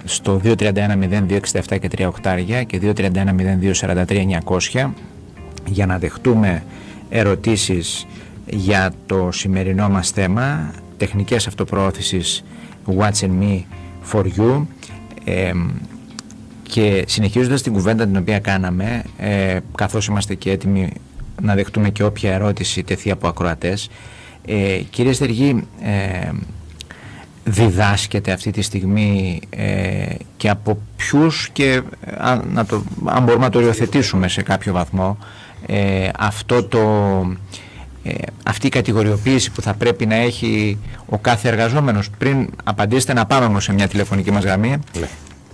στο 0.10 0.42
231-0267 0.44 1.80
και 1.80 1.90
3 1.98 2.06
οκτάρια 2.08 2.64
και 2.64 2.80
231-0243-900 2.96 4.90
για 5.66 5.86
να 5.86 5.98
δεχτούμε 5.98 6.64
ερωτήσεις 7.10 8.08
για 8.46 8.94
το 9.06 9.30
σημερινό 9.32 9.90
μας 9.90 10.10
θέμα 10.10 10.72
τεχνικές 10.98 11.48
αυτοπροώθησης 11.48 12.44
What's 12.98 13.22
in 13.22 13.42
me 13.42 13.62
for 14.12 14.24
you. 14.38 14.66
Και 16.64 17.04
συνεχίζοντας 17.08 17.62
την 17.62 17.74
κουβέντα 17.74 18.06
την 18.06 18.18
οποία 18.18 18.40
κάναμε 18.40 19.04
ε, 19.18 19.60
καθώς 19.78 20.08
είμαστε 20.08 20.36
και 20.36 20.52
έτοιμοι 20.52 20.92
να 21.42 21.56
δεχτούμε 21.56 21.90
και 21.90 22.04
όποια 22.04 22.34
ερώτηση 22.34 22.84
τεθεί 22.84 23.12
από 23.12 23.28
ακροατές 23.28 23.90
ε, 24.46 24.82
κύριε 24.90 25.14
Στεργή 25.14 25.64
ε, 25.82 26.30
διδάσκεται 27.50 28.32
αυτή 28.32 28.52
τη 28.52 28.62
στιγμή 28.62 29.42
ε, 29.50 30.16
και 30.38 30.50
από 30.50 30.78
ποιους 30.96 31.50
και 31.50 31.82
αν, 32.18 32.44
να 32.54 32.66
το, 32.66 32.84
αν 33.06 33.24
μπορούμε 33.24 33.46
να 33.46 33.52
το 33.52 33.58
οριοθετήσουμε 33.58 34.28
σε 34.28 34.42
κάποιο 34.42 34.74
βαθμό 34.74 35.18
ε, 35.66 36.10
αυτό 36.20 36.64
το, 36.64 36.80
ε, 38.04 38.14
αυτή 38.46 38.68
η 38.68 38.70
κατηγοριοποίηση 38.70 39.52
που 39.52 39.62
θα 39.62 39.74
πρέπει 39.74 40.06
να 40.06 40.16
έχει 40.16 40.78
ο 41.06 41.18
κάθε 41.18 41.48
εργαζόμενος. 41.48 42.10
Πριν 42.18 42.50
απαντήσετε 42.64 43.14
να 43.14 43.26
πάμε 43.26 43.46
όμως 43.46 43.64
σε 43.64 43.74
μια 43.74 43.88
τηλεφωνική 43.88 44.32
μας 44.32 44.44
γραμμή. 44.44 44.70
Ναι. 45.00 45.08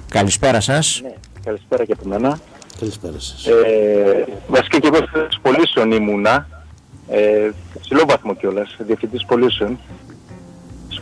καλησπέρα 0.10 0.60
σας. 0.60 1.00
Ναι, 1.04 1.14
καλησπέρα 1.44 1.86
και 1.86 1.92
από 1.92 2.08
μένα. 2.08 2.40
Καλησπέρα 2.80 3.20
σας. 3.20 3.46
Ε, 3.46 4.26
βασικά 4.48 4.80
και 4.80 4.90
εγώ 4.94 4.98
στις 4.98 5.40
πωλήσεων 5.42 5.92
ήμουνα 5.92 6.48
ε, 7.10 7.50
ψηλό 7.82 8.04
βαθμό 8.08 8.36
κιόλας 8.36 8.76
διευθυντής 8.80 9.26
πωλήσεων 9.26 9.80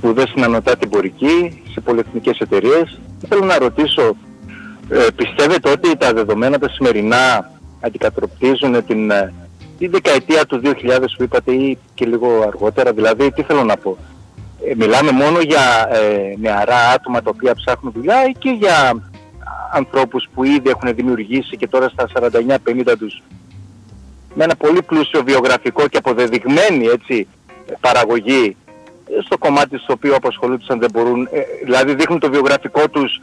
σπουδές 0.03 0.29
στην 0.29 0.43
ανωτάτη 0.43 0.79
εμπορική 0.83 1.63
σε 1.71 1.81
πολυεθνικές 1.81 2.39
εταιρείες 2.39 2.99
θέλω 3.27 3.45
να 3.45 3.57
ρωτήσω 3.57 4.15
ε, 4.89 5.07
πιστεύετε 5.15 5.69
ότι 5.69 5.97
τα 5.97 6.13
δεδομένα 6.13 6.59
τα 6.59 6.69
σημερινά 6.69 7.51
αντικατροπτίζουν 7.79 8.85
την, 8.85 9.11
ε, 9.11 9.33
τη 9.77 9.87
δεκαετία 9.87 10.45
του 10.45 10.61
2000 10.63 11.15
που 11.17 11.23
είπατε 11.23 11.51
ή 11.51 11.77
και 11.93 12.05
λίγο 12.05 12.43
αργότερα; 12.47 12.93
Δηλαδή, 12.93 13.31
τι 13.31 13.43
θέλω 13.43 13.63
να 13.63 13.77
πω; 13.77 13.97
Ε, 14.69 14.75
μιλάμε 14.75 15.11
μόνο 15.11 15.39
για 15.39 15.89
ε, 15.91 16.35
νεαρά 16.39 16.89
άτομα 16.95 17.21
τα 17.21 17.29
οποία 17.33 17.55
ψάχνουν 17.55 17.91
δουλειά 17.95 18.25
ή 18.27 18.31
και 18.31 18.49
για 18.49 19.03
ανθρώπους 19.73 20.27
που 20.33 20.43
ήδη 20.43 20.69
έχουν 20.69 20.95
δημιουργήσει 20.95 21.57
και 21.57 21.67
τώρα 21.67 21.89
στα 21.89 22.07
49-50 22.13 22.95
τους; 22.99 23.21
Με 24.33 24.43
ένα 24.43 24.55
πολύ 24.55 24.81
πλούσιο 24.81 25.23
βιογραφικό 25.23 25.87
και 25.87 25.97
αποδεδειγμένη 25.97 26.85
έτσι, 26.85 27.27
παραγωγή 27.79 28.55
στο 29.25 29.37
κομμάτι 29.37 29.77
στο 29.77 29.93
οποίο 29.93 30.15
απασχολούνται 30.15 30.63
δεν 30.67 30.89
μπορούν, 30.93 31.27
δηλαδή 31.63 31.95
δείχνουν 31.95 32.19
το 32.19 32.29
βιογραφικό 32.29 32.89
τους 32.89 33.21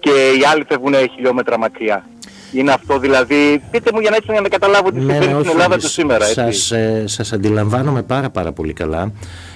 και 0.00 0.10
οι 0.10 0.44
άλλοι 0.52 0.64
φεύγουν 0.68 0.94
χιλιόμετρα 1.14 1.58
μακριά. 1.58 2.04
Είναι 2.52 2.72
αυτό 2.72 2.98
δηλαδή, 2.98 3.62
πείτε 3.70 3.90
μου 3.94 4.00
για 4.00 4.10
να 4.10 4.16
έτσι 4.16 4.42
να 4.42 4.48
καταλάβω 4.48 4.92
τι 4.92 5.00
ναι, 5.00 5.12
συμβαίνει 5.12 5.44
στην 5.44 5.50
Ελλάδα 5.50 5.76
του 5.78 5.88
σήμερα. 5.88 6.24
Έτσι. 6.24 6.40
Σας, 6.40 6.70
ε, 6.70 7.04
σας 7.06 7.32
αντιλαμβάνομαι 7.32 8.02
πάρα 8.02 8.30
πάρα 8.30 8.52
πολύ 8.52 8.72
καλά. 8.72 9.12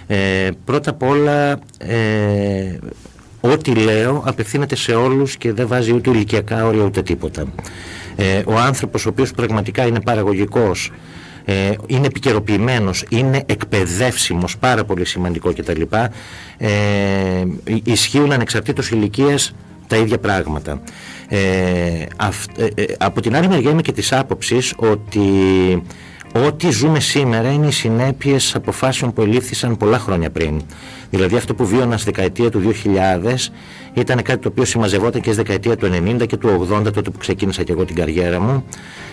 Ε, 0.07 0.49
πρώτα 0.65 0.91
απ' 0.91 1.03
όλα, 1.03 1.59
ε, 1.79 2.79
ό,τι 3.41 3.75
λέω 3.75 4.23
απευθύνεται 4.27 4.77
σε 4.77 4.95
όλους 4.95 5.37
και 5.37 5.53
δεν 5.53 5.69
βάζει 5.69 5.93
ούτε 5.93 6.11
ηλικιακά 6.11 6.67
όρια 6.67 6.85
ούτε 6.85 7.03
τίποτα. 7.03 7.45
Ε, 8.17 8.43
ο 8.47 8.57
άνθρωπος 8.57 9.07
ο 9.07 9.09
οποίος 9.09 9.33
πραγματικά 9.33 9.87
είναι 9.87 10.01
παραγωγικός, 10.01 10.91
ε, 11.51 11.73
είναι 11.87 12.07
επικαιροποιημένος, 12.07 13.05
είναι 13.09 13.43
εκπαιδεύσιμος, 13.47 14.59
πάρα 14.59 14.85
πολύ 14.85 15.05
σημαντικό 15.05 15.53
κτλ. 15.53 15.83
Ε, 16.57 16.71
ισχύουν 17.85 18.33
ανεξαρτήτως 18.33 18.91
ηλικίας 18.91 19.55
τα 19.87 19.97
ίδια 19.97 20.19
πράγματα. 20.19 20.81
Ε, 21.29 21.39
ε, 22.57 22.67
ε, 22.75 22.85
από 22.99 23.21
την 23.21 23.37
άλλη 23.37 23.49
μεριά 23.49 23.71
είμαι 23.71 23.83
και 23.83 23.93
της 23.93 24.13
άποψης 24.13 24.75
ότι 24.77 25.21
ό,τι 26.33 26.71
ζούμε 26.71 27.01
σήμερα 27.01 27.53
είναι 27.53 27.67
οι 27.67 27.71
συνέπειες 27.71 28.55
αποφάσεων 28.55 29.13
που 29.13 29.23
ελήφθησαν 29.23 29.77
πολλά 29.77 29.99
χρόνια 29.99 30.31
πριν. 30.31 30.63
Δηλαδή 31.11 31.37
αυτό 31.37 31.55
που 31.55 31.67
βίωνας 31.67 32.01
στη 32.01 32.11
δεκαετία 32.11 32.51
του 32.51 32.75
2000 32.85 33.35
ήταν 33.95 34.23
κάτι 34.23 34.39
το 34.43 34.49
οποίο 34.49 34.65
συμμαζευόταν 34.65 35.21
και 35.21 35.33
στη 35.33 35.43
δεκαετία 35.43 35.77
του 35.77 35.91
90 36.21 36.27
και 36.27 36.37
του 36.37 36.69
80 36.73 36.83
τότε 36.83 37.11
που 37.11 37.19
ξεκίνησα 37.19 37.63
και 37.63 37.73
εγώ 37.73 37.85
την 37.85 37.95
καριέρα 37.95 38.41
μου. 38.41 38.65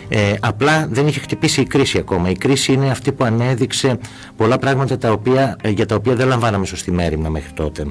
Ε, 0.10 0.34
απλά 0.40 0.88
δεν 0.92 1.08
είχε 1.08 1.20
χτυπήσει 1.20 1.62
η 1.62 1.66
κρίση 1.66 1.98
ακόμα. 1.98 2.30
Η 2.30 2.36
κρίση 2.36 2.74
είναι 2.74 2.90
αυτή 2.90 3.12
που 3.12 3.24
ανέδειξε 3.24 3.98
πολλά 4.38 4.58
πράγματα 4.58 4.98
τα 4.98 5.12
οποία, 5.12 5.58
για 5.68 5.86
τα 5.86 5.96
οποία 5.96 6.16
δεν 6.16 6.28
λαμβάναμε 6.28 6.66
σωστή 6.66 6.92
μέρημνα 6.92 7.30
μέχρι 7.30 7.52
τότε. 7.52 7.86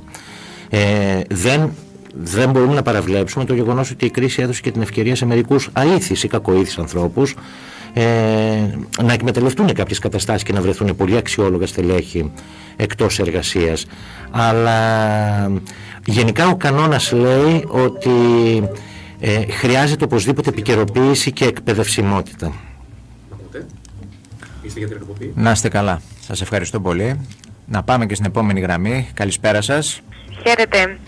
Ε, 0.71 1.21
δεν 1.29 1.71
δεν 2.17 2.51
μπορούμε 2.51 2.75
να 2.75 2.83
παραβλέψουμε 2.83 3.45
το 3.45 3.55
γεγονός 3.55 3.91
ότι 3.91 4.05
η 4.05 4.11
κρίση 4.11 4.43
έδωσε 4.43 4.61
και 4.61 4.71
την 4.71 4.83
ευκαιρία 4.83 5.17
σε 5.17 5.27
μερικούς 5.27 5.69
αήθεις 5.73 6.23
ή 6.23 6.29
κακοήθεις 6.29 6.79
ανθρώπους 6.79 7.35
ε, 7.96 8.02
να 9.02 9.12
εκμεταλλευτούν 9.12 9.72
κάποιες 9.72 9.98
καταστάσεις 9.98 10.42
και 10.42 10.52
να 10.52 10.61
βρεθούν 10.61 10.96
πολύ 10.96 11.16
αξιόλογα 11.16 11.66
στελέχη 11.66 12.33
εκτός 12.76 13.18
εργασίας. 13.18 13.87
Αλλά 14.30 15.52
γενικά 16.07 16.48
ο 16.48 16.57
κανόνας 16.57 17.12
λέει 17.12 17.64
ότι 17.68 18.11
ε, 19.20 19.46
χρειάζεται 19.50 20.04
οπωσδήποτε 20.04 20.48
επικαιροποίηση 20.48 21.33
και 21.33 21.44
εκπαιδευσιμότητα. 21.44 22.52
Να 25.35 25.50
είστε 25.50 25.68
καλά. 25.68 26.00
Σας 26.20 26.40
ευχαριστώ 26.40 26.80
πολύ. 26.80 27.20
Να 27.66 27.83
πάμε 27.83 28.07
και 28.07 28.14
στην 28.14 28.26
επόμενη 28.26 28.61
γραμμή. 28.61 29.11
Καλησπέρα 29.14 29.61
σας. 29.61 30.00
Χαίρετε. 30.46 30.98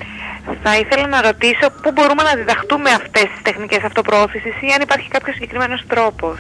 Θα 0.63 0.79
ήθελα 0.79 1.07
να 1.07 1.21
ρωτήσω 1.21 1.71
πού 1.83 1.91
μπορούμε 1.93 2.23
να 2.23 2.35
διδαχτούμε 2.35 2.91
αυτές 2.91 3.23
τις 3.23 3.43
τεχνικές 3.43 3.83
αυτοπροώθησης 3.83 4.53
ή 4.61 4.73
αν 4.75 4.81
υπάρχει 4.83 5.09
κάποιος 5.09 5.35
συγκεκριμένος 5.35 5.85
τρόπος. 5.87 6.39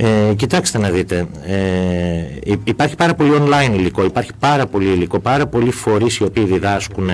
Ε, 0.00 0.34
κοιτάξτε 0.34 0.78
να 0.78 0.90
δείτε, 0.90 1.26
ε, 1.46 2.56
υπάρχει 2.64 2.96
πάρα 2.96 3.14
πολύ 3.14 3.30
online 3.34 3.74
υλικό, 3.74 4.04
υπάρχει 4.04 4.30
πάρα 4.38 4.66
πολύ 4.66 4.92
υλικό, 4.92 5.18
πάρα 5.18 5.46
πολλοί 5.46 5.70
φορείς 5.70 6.16
οι 6.16 6.24
οποίοι 6.24 6.44
διδάσκουν 6.44 7.08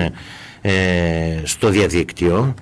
ε, 0.67 1.41
στο 1.43 1.69
διαδίκτυο. 1.69 2.53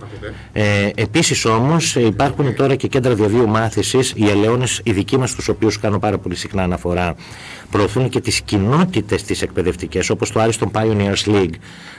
Ε, 0.54 0.90
επίσης 0.96 1.46
όμως 1.46 1.96
υπάρχουν 1.96 2.56
τώρα 2.56 2.76
και 2.76 2.88
κέντρα 2.88 3.14
διαβίου 3.14 3.48
μάθησης, 3.48 4.14
οι 4.16 4.30
ελαιώνες 4.30 4.82
οι 4.84 4.92
δικοί 4.92 5.18
μας 5.18 5.36
τους 5.36 5.48
οποίους 5.48 5.80
κάνω 5.80 6.00
πάρα 6.00 6.18
πολύ 6.18 6.36
συχνά 6.36 6.64
αναφορά, 6.64 7.16
προωθούν 7.72 8.10
και 8.10 8.20
τις 8.20 8.42
κοινότητες 8.42 9.24
τις 9.24 9.42
εκπαιδευτικές 9.42 10.10
όπως 10.10 10.32
το 10.32 10.44
Ariston 10.44 10.72
Pioneers 10.72 11.24
League 11.26 11.54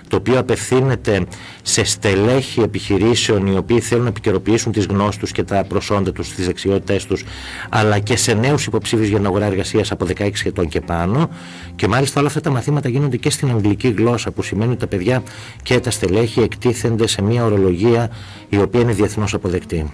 το 0.08 0.16
οποίο 0.16 0.38
απευθύνεται 0.38 1.26
σε 1.62 1.84
στελέχη 1.84 2.60
επιχειρήσεων 2.60 3.46
οι 3.46 3.56
οποίοι 3.56 3.80
θέλουν 3.80 4.02
να 4.02 4.08
επικαιροποιήσουν 4.08 4.72
τις 4.72 4.86
γνώσεις 4.86 5.20
τους 5.20 5.32
και 5.32 5.42
τα 5.42 5.64
προσόντα 5.68 6.12
τους, 6.12 6.34
τις 6.34 6.46
δεξιότητές 6.46 7.04
τους 7.04 7.24
αλλά 7.68 7.98
και 7.98 8.16
σε 8.16 8.34
νέους 8.34 8.66
υποψήφιους 8.66 9.08
για 9.08 9.16
την 9.16 9.26
αγορά 9.26 9.44
εργασίας 9.44 9.90
από 9.90 10.06
16 10.16 10.30
ετών 10.44 10.68
και 10.68 10.80
πάνω 10.80 11.30
και 11.76 11.88
μάλιστα 11.88 12.18
όλα 12.18 12.28
αυτά 12.28 12.40
τα 12.40 12.50
μαθήματα 12.50 12.88
γίνονται 12.88 13.16
και 13.16 13.30
στην 13.30 13.50
αγγλική 13.50 13.88
γλώσσα 13.88 14.30
που 14.30 14.42
σημαίνει 14.42 14.70
ότι 14.70 14.80
τα 14.80 14.86
παιδιά 14.86 15.22
και 15.62 15.80
τα 15.80 15.90
στελέχη 15.90 16.40
εκτίθενται 16.40 17.06
σε 17.06 17.22
μια 17.22 17.44
ορολογία 17.44 18.10
η 18.48 18.58
οποία 18.58 18.80
είναι 18.80 18.92
διεθνώς 18.92 19.34
αποδεκτή. 19.34 19.90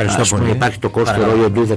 Ευχαριστώ 0.00 0.36
πολύ. 0.36 0.50
Υπάρχει 0.50 0.78
το 0.78 0.88
κόστο 0.88 1.24
ρόλιο 1.24 1.50
του 1.50 1.76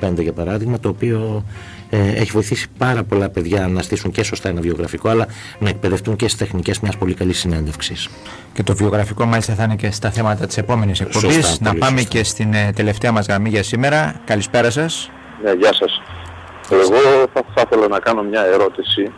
1625 0.00 0.22
για 0.22 0.32
παράδειγμα, 0.32 0.78
το 0.78 0.88
οποίο 0.88 1.44
ε, 1.90 1.98
έχει 1.98 2.30
βοηθήσει 2.30 2.66
πάρα 2.78 3.02
πολλά 3.02 3.28
παιδιά 3.28 3.68
να 3.68 3.82
στήσουν 3.82 4.10
και 4.10 4.22
σωστά 4.22 4.48
ένα 4.48 4.60
βιογραφικό, 4.60 5.08
αλλά 5.08 5.26
να 5.58 5.68
εκπαιδευτούν 5.68 6.16
και 6.16 6.28
στις 6.28 6.38
τεχνικές 6.38 6.80
μιας 6.80 6.96
πολύ 6.96 7.14
καλής 7.14 7.38
συνέντευξης. 7.38 8.08
Και 8.52 8.62
το 8.62 8.74
βιογραφικό 8.74 9.24
μάλιστα 9.24 9.54
θα 9.54 9.62
είναι 9.62 9.76
και 9.76 9.90
στα 9.90 10.10
θέματα 10.10 10.46
της 10.46 10.56
επόμενης 10.56 11.00
εκπομπής. 11.00 11.60
Να 11.60 11.74
πάμε 11.74 12.00
σωστά. 12.00 12.18
και 12.18 12.24
στην 12.24 12.54
ε, 12.54 12.72
τελευταία 12.74 13.12
μας 13.12 13.26
γραμμή 13.26 13.48
για 13.48 13.62
σήμερα. 13.62 14.20
Καλησπέρα 14.24 14.70
σας. 14.70 15.10
Ναι, 15.44 15.52
γεια 15.52 15.74
σας. 15.74 16.02
Εγώ 16.70 17.26
θα, 17.32 17.42
θα 17.54 17.62
ήθελα 17.66 17.88
να 17.88 17.98
κάνω 17.98 18.22
μια 18.22 18.42
ερώτηση. 18.44 19.12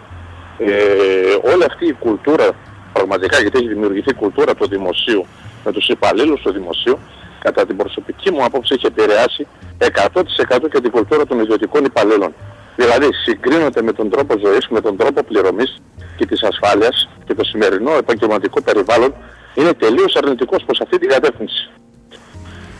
Ε, 0.59 1.51
όλη 1.53 1.65
αυτή 1.65 1.87
η 1.87 1.93
κουλτούρα, 1.93 2.49
πραγματικά 2.93 3.41
γιατί 3.41 3.59
έχει 3.59 3.69
δημιουργηθεί 3.69 4.15
κουλτούρα 4.15 4.55
του 4.55 4.69
δημοσίου 4.69 5.27
με 5.65 5.73
τους 5.73 5.89
υπαλλήλους 5.89 6.41
του 6.43 6.53
δημοσίου, 6.53 6.99
κατά 7.43 7.67
την 7.67 7.77
προσωπική 7.77 8.31
μου 8.31 8.45
άποψη 8.45 8.75
έχει 8.75 8.87
επηρεάσει 8.87 9.47
100% 9.79 10.69
και 10.73 10.81
την 10.81 10.91
κουλτούρα 10.91 11.27
των 11.27 11.41
ιδιωτικών 11.41 11.85
υπαλλήλων. 11.85 12.35
Δηλαδή 12.77 13.09
συγκρίνονται 13.25 13.83
με 13.83 13.93
τον 13.93 14.11
τρόπο 14.11 14.39
ζωής, 14.39 14.69
με 14.69 14.81
τον 14.81 14.97
τρόπο 14.97 15.23
πληρωμής 15.23 15.83
και 16.17 16.27
της 16.27 16.43
ασφάλειας 16.43 17.09
και 17.25 17.35
το 17.35 17.45
σημερινό 17.45 17.93
επαγγελματικό 17.95 18.63
περιβάλλον 18.63 19.15
είναι 19.55 19.73
τελείως 19.73 20.17
αρνητικός 20.17 20.63
προς 20.65 20.81
αυτή 20.81 20.99
την 20.99 21.09
κατεύθυνση. 21.09 21.71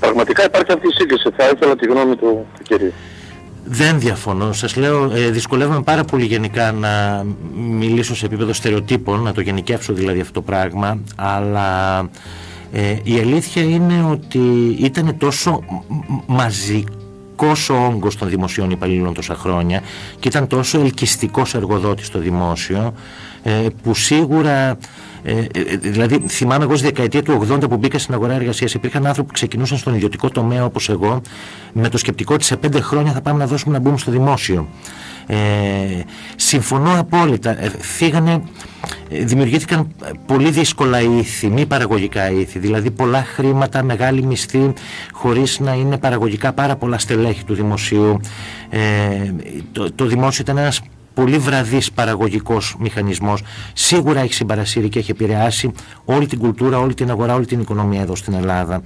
Πραγματικά 0.01 0.45
υπάρχει 0.45 0.73
αυτή 0.73 0.87
η 0.87 0.93
σύγκριση. 0.99 1.29
Θα 1.37 1.49
ήθελα 1.55 1.77
τη 1.77 1.87
γνώμη 1.87 2.17
του, 2.17 2.47
του 2.57 2.63
κυρίου. 2.63 2.93
Δεν 3.65 4.01
διαφωνώ. 4.01 4.53
Σας 4.53 4.77
λέω, 4.77 5.11
ε, 5.15 5.31
δυσκολεύομαι 5.31 5.83
πάρα 5.83 6.05
πολύ 6.05 6.25
γενικά 6.25 6.73
να 6.73 7.25
μιλήσω 7.55 8.15
σε 8.15 8.27
επίπεδο 8.27 8.53
στερεοτύπων, 8.53 9.23
να 9.23 9.33
το 9.33 9.41
γενικεύσω 9.41 9.93
δηλαδή 9.93 10.21
αυτό 10.21 10.33
το 10.33 10.43
πράγμα, 10.43 10.99
αλλά 11.17 11.99
ε, 12.73 12.97
η 13.03 13.19
αλήθεια 13.19 13.63
είναι 13.63 14.05
ότι 14.11 14.77
ήταν 14.79 15.17
τόσο 15.19 15.63
μαζικός 16.27 17.69
ο 17.71 17.75
όγκος 17.75 18.17
των 18.17 18.29
δημοσίων 18.29 18.71
υπαλλήλων 18.71 19.15
τόσα 19.15 19.35
χρόνια 19.35 19.83
και 20.21 20.29
ήταν 20.29 20.47
τόσο 20.47 20.81
ελκυστικός 20.81 21.55
εργοδότης 21.55 22.07
στο 22.07 22.19
δημόσιο 22.19 22.95
ε, 23.43 23.67
που 23.83 23.95
σίγουρα 23.95 24.79
ε, 25.25 25.39
ε, 25.55 25.77
δηλαδή, 25.77 26.23
θυμάμαι 26.29 26.65
εγώ 26.65 26.77
στη 26.77 26.87
δεκαετία 26.87 27.23
του 27.23 27.47
80 27.51 27.69
που 27.69 27.77
μπήκα 27.77 27.99
στην 27.99 28.15
αγορά 28.15 28.35
εργασίας, 28.35 28.75
υπήρχαν 28.75 29.07
άνθρωποι 29.07 29.29
που 29.29 29.35
ξεκινούσαν 29.35 29.79
στον 29.79 29.95
ιδιωτικό 29.95 30.29
τομέα 30.29 30.65
όπως 30.65 30.89
εγώ, 30.89 31.21
με 31.73 31.89
το 31.89 31.99
σκεπτικό 31.99 32.35
ότι 32.35 32.45
σε 32.45 32.57
πέντε 32.57 32.81
χρόνια 32.81 33.13
θα 33.13 33.21
πάμε 33.21 33.39
να 33.39 33.47
δώσουμε 33.47 33.73
να 33.73 33.81
μπούμε 33.81 33.99
στο 33.99 34.11
δημόσιο. 34.11 34.69
Ε, 35.27 35.37
συμφωνώ 36.37 37.01
απόλυτα. 37.01 37.63
Ε, 37.63 37.73
φύγανε, 37.79 38.43
δημιουργήθηκαν 39.09 39.89
πολύ 40.27 40.51
δύσκολα 40.51 41.01
ήθη, 41.01 41.49
μη 41.49 41.67
παραγωγικά 41.67 42.31
ήθη. 42.31 42.59
Δηλαδή 42.59 42.91
πολλά 42.91 43.25
χρήματα, 43.25 43.83
μεγάλη 43.83 44.23
μισθή, 44.23 44.73
χωρίς 45.13 45.61
να 45.61 45.73
είναι 45.73 45.99
παραγωγικά 45.99 46.53
πάρα 46.53 46.77
πολλά 46.77 46.99
στελέχη 46.99 47.45
του 47.45 47.55
δημοσίου. 47.55 48.21
Ε, 48.71 48.81
το, 49.73 49.93
το 49.93 50.05
δημόσιο 50.05 50.43
ήταν 50.43 50.59
ένας 50.59 50.81
πολύ 51.15 51.39
βραδύς 51.39 51.93
παραγωγικός 51.93 52.77
μηχανισμός. 52.79 53.43
Σίγουρα 53.73 54.21
έχει 54.21 54.35
συμπαρασύρει 54.35 54.89
και 54.89 54.99
έχει 54.99 55.11
επηρεάσει 55.11 55.73
όλη 56.05 56.27
την 56.27 56.39
κουλτούρα, 56.39 56.79
όλη 56.79 56.95
την 56.95 57.11
αγορά, 57.11 57.35
όλη 57.35 57.47
την 57.47 57.61
οικονομία 57.61 58.01
εδώ 58.01 58.17
στην 58.17 58.35
Ελλάδα. 58.35 58.83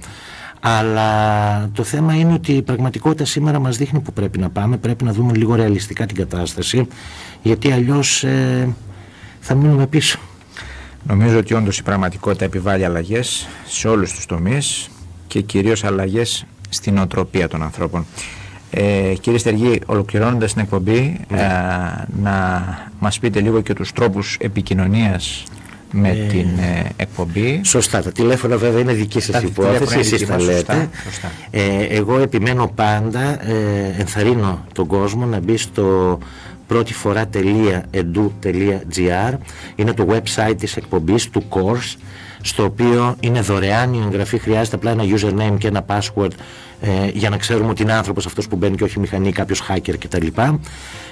Αλλά 0.59 1.69
το 1.73 1.83
θέμα 1.83 2.13
είναι 2.15 2.33
ότι 2.33 2.51
η 2.51 2.61
πραγματικότητα 2.61 3.25
σήμερα 3.25 3.59
μας 3.59 3.77
δείχνει 3.77 3.99
που 3.99 4.13
πρέπει 4.13 4.39
να 4.39 4.49
πάμε. 4.49 4.77
Πρέπει 4.77 5.03
να 5.03 5.13
δούμε 5.13 5.33
λίγο 5.35 5.55
ρεαλιστικά 5.55 6.05
την 6.05 6.15
κατάσταση 6.15 6.87
γιατί 7.41 7.71
αλλιώς 7.71 8.23
ε, 8.23 8.75
θα 9.39 9.55
μείνουμε 9.55 9.87
πίσω. 9.87 10.19
Νομίζω 11.03 11.37
ότι 11.37 11.53
όντως 11.53 11.77
η 11.77 11.83
πραγματικότητα 11.83 12.45
επιβάλλει 12.45 12.85
αλλαγές 12.85 13.47
σε 13.65 13.87
όλους 13.87 14.13
τους 14.13 14.25
τομείς 14.25 14.89
και 15.27 15.41
κυρίως 15.41 15.83
αλλαγές 15.83 16.45
στην 16.69 16.97
οτροπία 16.97 17.47
των 17.47 17.63
ανθρώπων. 17.63 18.05
Ε, 18.71 19.13
κύριε 19.21 19.39
Στεργή, 19.39 19.79
ολοκληρώνοντας 19.85 20.53
την 20.53 20.61
εκπομπή, 20.61 21.19
ναι. 21.29 21.39
ε, 21.39 21.45
να 22.21 22.65
μας 22.99 23.19
πείτε 23.19 23.39
λίγο 23.39 23.61
και 23.61 23.73
τους 23.73 23.91
τρόπους 23.91 24.37
επικοινωνίας 24.39 25.43
με 25.91 26.09
ε, 26.09 26.13
την 26.13 26.47
ε, 26.59 26.89
εκπομπή. 26.95 27.61
Σωστά, 27.63 28.01
τα 28.01 28.11
τηλέφωνα 28.11 28.57
βέβαια 28.57 28.79
είναι 28.81 28.93
δική 28.93 29.19
σας 29.19 29.41
υπόθεση, 29.41 29.99
εσείς 29.99 30.25
τα 30.25 30.41
λέτε. 30.41 30.89
Ε, 31.49 31.83
εγώ 31.89 32.19
επιμένω 32.19 32.71
πάντα, 32.75 33.49
ε, 33.49 33.95
ενθαρρύνω 33.97 34.65
τον 34.73 34.87
κόσμο 34.87 35.25
να 35.25 35.39
μπει 35.39 35.57
στο 35.57 36.17
πρώτη 36.67 36.93
φορά.edu.gr 36.93 37.33
είναι 39.75 39.93
το 39.93 40.07
website 40.09 40.55
της 40.57 40.77
εκπομπής 40.77 41.29
του 41.29 41.43
course 41.49 41.95
στο 42.41 42.63
οποίο 42.63 43.15
είναι 43.19 43.41
δωρεάν 43.41 43.93
η 43.93 44.01
εγγραφή 44.05 44.37
χρειάζεται 44.37 44.75
απλά 44.75 44.91
ένα 44.91 45.03
username 45.03 45.55
και 45.57 45.67
ένα 45.67 45.85
password 45.87 46.31
ε, 46.81 47.09
για 47.13 47.29
να 47.29 47.37
ξέρουμε 47.37 47.69
ότι 47.69 47.81
είναι 47.81 47.93
άνθρωπος 47.93 48.25
αυτός 48.25 48.47
που 48.47 48.55
μπαίνει 48.55 48.75
και 48.75 48.83
όχι 48.83 48.99
μηχανή, 48.99 49.31
κάποιος 49.31 49.63
hacker 49.69 49.95
κτλ. 49.99 50.27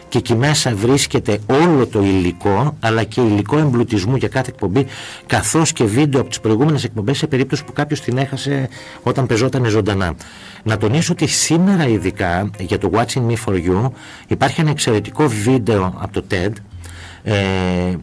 Και 0.09 0.17
εκεί 0.17 0.35
μέσα 0.35 0.75
βρίσκεται 0.75 1.39
όλο 1.45 1.87
το 1.87 2.03
υλικό, 2.03 2.77
αλλά 2.79 3.03
και 3.03 3.21
υλικό 3.21 3.57
εμπλουτισμού 3.57 4.15
για 4.15 4.27
κάθε 4.27 4.49
εκπομπή, 4.49 4.85
καθώς 5.25 5.71
και 5.71 5.83
βίντεο 5.83 6.19
από 6.19 6.29
τις 6.29 6.39
προηγούμενες 6.39 6.83
εκπομπές 6.83 7.17
σε 7.17 7.27
περίπτωση 7.27 7.63
που 7.63 7.73
κάποιος 7.73 8.01
την 8.01 8.17
έχασε 8.17 8.69
όταν 9.03 9.25
πεζόταν 9.25 9.65
ζωντανά. 9.65 10.15
Να 10.63 10.77
τονίσω 10.77 11.11
ότι 11.11 11.27
σήμερα 11.27 11.87
ειδικά 11.87 12.49
για 12.59 12.77
το 12.77 12.91
Watching 12.93 13.25
Me 13.27 13.35
For 13.45 13.53
You 13.53 13.89
υπάρχει 14.27 14.61
ένα 14.61 14.69
εξαιρετικό 14.69 15.27
βίντεο 15.27 15.93
από 15.97 16.13
το 16.13 16.23
TED, 16.31 16.35
ε, 16.35 16.49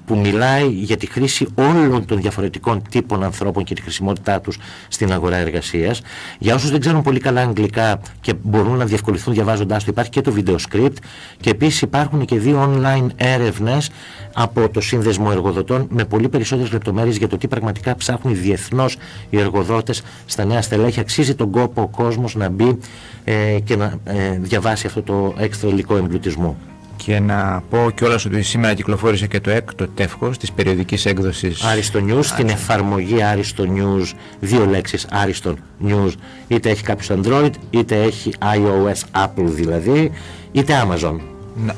που 0.05 0.17
μιλάει 0.17 0.69
για 0.69 0.97
τη 0.97 1.07
χρήση 1.07 1.47
όλων 1.55 2.05
των 2.05 2.21
διαφορετικών 2.21 2.83
τύπων 2.91 3.23
ανθρώπων 3.25 3.65
και 3.65 3.75
τη 3.75 3.83
χρησιμότητά 3.83 4.41
τους 4.41 4.59
στην 4.89 5.13
αγορά 5.13 5.37
εργασίας. 5.37 6.03
Για 6.39 6.55
όσους 6.55 6.71
δεν 6.71 6.81
ξέρουν 6.81 7.03
πολύ 7.03 7.21
καλά 7.21 7.41
αγγλικά 7.41 8.01
και 8.21 8.35
μπορούν 8.43 8.77
να 8.77 8.85
διευκολυθούν 8.85 9.35
διαβάζοντάς 9.35 9.85
το, 9.85 9.91
υπάρχει 9.91 10.11
και 10.11 10.21
το 10.21 10.35
video 10.37 10.57
script 10.71 10.97
και 11.41 11.51
επίσης 11.51 11.83
υπάρχουν 11.83 12.25
και 12.25 12.39
δύο 12.39 12.75
online 12.75 13.07
έρευνες 13.17 13.91
από 14.33 14.69
το 14.69 14.81
Σύνδεσμο 14.81 15.29
Εργοδοτών 15.31 15.87
με 15.91 16.05
πολύ 16.05 16.29
περισσότερες 16.29 16.73
λεπτομέρειες 16.73 17.17
για 17.17 17.29
το 17.29 17.39
τι 17.39 17.49
πραγματικά 17.49 17.97
ψάχνουν 17.97 18.41
διεθνώς 18.43 18.97
οι 19.31 19.39
εργοδότες 19.39 20.03
στα 20.27 20.45
νέα 20.45 20.63
στελέχη. 20.63 21.01
Αξίζει 21.01 21.35
τον 21.35 21.51
κόπο 21.51 21.83
ο 21.83 21.89
κόσμος 21.89 22.35
να 22.35 22.49
μπει 22.49 22.79
ε, 23.25 23.59
και 23.65 23.77
να 23.77 23.95
ε, 24.05 24.39
διαβάσει 24.41 24.87
αυτό 24.87 25.03
το 25.03 25.35
έξτρα 25.39 25.69
υλικό 25.69 25.97
εμπλουτισμό 25.97 26.57
και 27.05 27.21
να 27.21 27.63
πω 27.71 27.91
κιόλας 27.95 28.25
ότι 28.25 28.43
σήμερα 28.43 28.75
κυκλοφόρησε 28.75 29.27
και 29.27 29.41
το 29.41 29.51
έκτο 29.51 29.89
τεύχος 29.89 30.39
της 30.39 30.53
περιοδικής 30.53 31.07
έκδοσης. 31.07 31.63
Άριστο 31.63 32.01
News, 32.09 32.25
στην 32.25 32.49
εφαρμογή 32.49 33.23
Άριστο 33.23 33.65
News, 33.65 34.13
δύο 34.41 34.67
λέξεις 34.67 35.07
Άριστο 35.11 35.55
News, 35.87 36.13
είτε 36.49 36.71
έχει 36.71 36.83
κάποιος 36.83 37.19
Android, 37.19 37.51
είτε 37.71 38.03
έχει 38.03 38.33
iOS, 38.39 39.25
Apple 39.25 39.45
δηλαδή, 39.45 40.11
είτε 40.53 40.87
Amazon. 40.87 41.17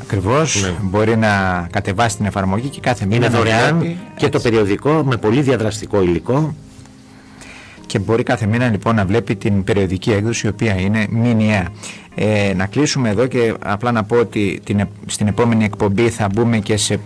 Ακριβώς. 0.02 0.62
Ναι. 0.62 0.74
Μπορεί 0.80 1.16
να 1.16 1.66
κατεβάσει 1.70 2.16
την 2.16 2.26
εφαρμογή 2.26 2.68
και 2.68 2.80
κάθε 2.80 3.06
μήνα. 3.06 3.26
Είναι 3.26 3.36
δωρεάν 3.36 3.96
και 4.16 4.28
το 4.28 4.40
περιοδικό 4.40 5.02
με 5.04 5.16
πολύ 5.16 5.40
διαδραστικό 5.40 6.02
υλικό 6.02 6.54
και 7.86 7.98
μπορεί 7.98 8.22
κάθε 8.22 8.46
μήνα 8.46 8.68
λοιπόν 8.68 8.94
να 8.94 9.04
βλέπει 9.04 9.36
την 9.36 9.64
περιοδική 9.64 10.12
έκδοση 10.12 10.46
η 10.46 10.50
οποία 10.50 10.80
είναι 10.80 11.06
μηνιαία. 11.10 11.68
Ε, 12.14 12.52
να 12.56 12.66
κλείσουμε 12.66 13.08
εδώ 13.08 13.26
και 13.26 13.54
απλά 13.64 13.92
να 13.92 14.04
πω 14.04 14.16
ότι 14.16 14.60
την, 14.64 14.88
στην 15.06 15.26
επόμενη 15.26 15.64
εκπομπή 15.64 16.08
θα 16.08 16.28
μπούμε 16.32 16.58
και 16.58 16.76
σε 16.76 17.00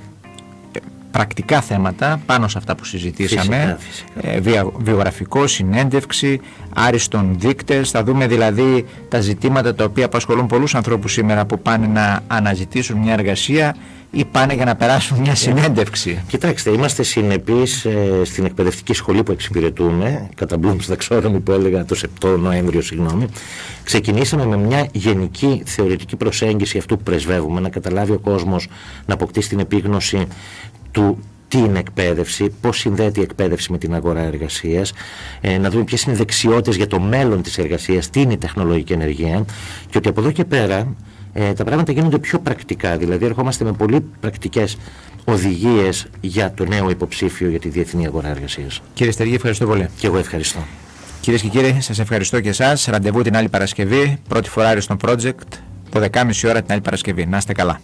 πρακτικά 1.10 1.60
θέματα 1.60 2.20
πάνω 2.26 2.48
σε 2.48 2.58
αυτά 2.58 2.74
που 2.74 2.84
συζητήσαμε. 2.84 3.78
Ε, 4.20 4.40
βιογραφικό, 4.78 5.46
συνέντευξη 5.46 6.40
άριστον 6.74 7.36
δείκτες. 7.38 7.90
Θα 7.90 8.04
δούμε 8.04 8.26
δηλαδή 8.26 8.86
τα 9.08 9.20
ζητήματα 9.20 9.74
τα 9.74 9.84
οποία 9.84 10.04
απασχολούν 10.04 10.46
πολλούς 10.46 10.74
ανθρώπους 10.74 11.12
σήμερα 11.12 11.46
που 11.46 11.58
πάνε 11.60 11.86
να 11.86 12.20
αναζητήσουν 12.26 12.98
μια 12.98 13.12
εργασία 13.12 13.76
ή 14.10 14.24
πάνε 14.24 14.54
για 14.54 14.64
να 14.64 14.76
περάσουν 14.76 15.18
μια 15.18 15.34
συνέντευξη. 15.34 16.22
Κοιτάξτε, 16.28 16.70
είμαστε 16.70 17.02
συνεπείς 17.02 17.84
ε, 17.84 18.20
στην 18.24 18.44
εκπαιδευτική 18.44 18.92
σχολή 18.92 19.22
που 19.22 19.32
εξυπηρετούμε, 19.32 20.28
κατά 20.34 20.56
Bloom's 20.62 20.94
Taxonomy 20.94 21.40
που 21.44 21.52
έλεγα 21.52 21.84
το 21.84 22.00
7 22.20 22.38
Νοέμβριο, 22.38 22.82
συγγνώμη. 22.82 23.26
Ξεκινήσαμε 23.84 24.46
με 24.46 24.56
μια 24.56 24.88
γενική 24.92 25.62
θεωρητική 25.66 26.16
προσέγγιση 26.16 26.78
αυτού 26.78 26.96
που 26.96 27.02
πρεσβεύουμε, 27.02 27.60
να 27.60 27.68
καταλάβει 27.68 28.12
ο 28.12 28.18
κόσμος 28.18 28.68
να 29.06 29.14
αποκτήσει 29.14 29.48
την 29.48 29.58
επίγνωση 29.58 30.26
του 30.90 31.18
τι 31.48 31.58
είναι 31.58 31.78
εκπαίδευση, 31.78 32.54
πώς 32.60 32.78
συνδέεται 32.78 33.20
η 33.20 33.22
εκπαίδευση 33.22 33.72
με 33.72 33.78
την 33.78 33.94
αγορά 33.94 34.20
εργασίας, 34.20 34.92
ε, 35.40 35.58
να 35.58 35.70
δούμε 35.70 35.84
ποιες 35.84 36.02
είναι 36.02 36.14
οι 36.14 36.16
δεξιότητες 36.16 36.76
για 36.76 36.86
το 36.86 37.00
μέλλον 37.00 37.42
της 37.42 37.58
εργασίας, 37.58 38.10
τι 38.10 38.20
είναι 38.20 38.32
η 38.32 38.36
τεχνολογική 38.36 38.92
ενεργεία 38.92 39.44
και 39.90 39.98
ότι 39.98 40.08
από 40.08 40.20
εδώ 40.20 40.30
και 40.30 40.44
πέρα 40.44 40.94
ε, 41.40 41.52
τα 41.52 41.64
πράγματα 41.64 41.92
γίνονται 41.92 42.18
πιο 42.18 42.38
πρακτικά. 42.38 42.96
Δηλαδή, 42.96 43.24
ερχόμαστε 43.24 43.64
με 43.64 43.72
πολύ 43.72 44.00
πρακτικές 44.20 44.76
οδηγίες 45.24 46.06
για 46.20 46.52
το 46.52 46.64
νέο 46.64 46.90
υποψήφιο 46.90 47.48
για 47.48 47.58
τη 47.58 47.68
διεθνή 47.68 48.06
αγορά 48.06 48.28
εργασίας. 48.28 48.82
Κύριε 48.94 49.12
Στεργή, 49.12 49.34
ευχαριστώ 49.34 49.66
πολύ. 49.66 49.88
Και 49.98 50.06
εγώ 50.06 50.18
ευχαριστώ. 50.18 50.58
Κυρίες 51.20 51.42
και 51.42 51.48
κύριοι, 51.48 51.76
σας 51.80 51.98
ευχαριστώ 51.98 52.40
και 52.40 52.48
εσάς. 52.48 52.86
Ραντεβού 52.86 53.22
την 53.22 53.36
άλλη 53.36 53.48
Παρασκευή, 53.48 54.18
πρώτη 54.28 54.48
φορά 54.48 54.80
στο 54.80 54.96
project, 55.04 55.48
12.30 55.92 56.48
ώρα 56.48 56.62
την 56.62 56.72
άλλη 56.72 56.80
Παρασκευή. 56.80 57.26
Να 57.26 57.36
είστε 57.36 57.52
καλά. 57.52 57.80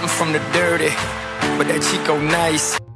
I'm 0.00 0.06
from 0.18 0.30
the 0.36 0.42
dirty, 0.58 0.92
but 1.56 1.66
that 1.70 1.80
Chico 1.88 2.14
nice. 2.40 2.87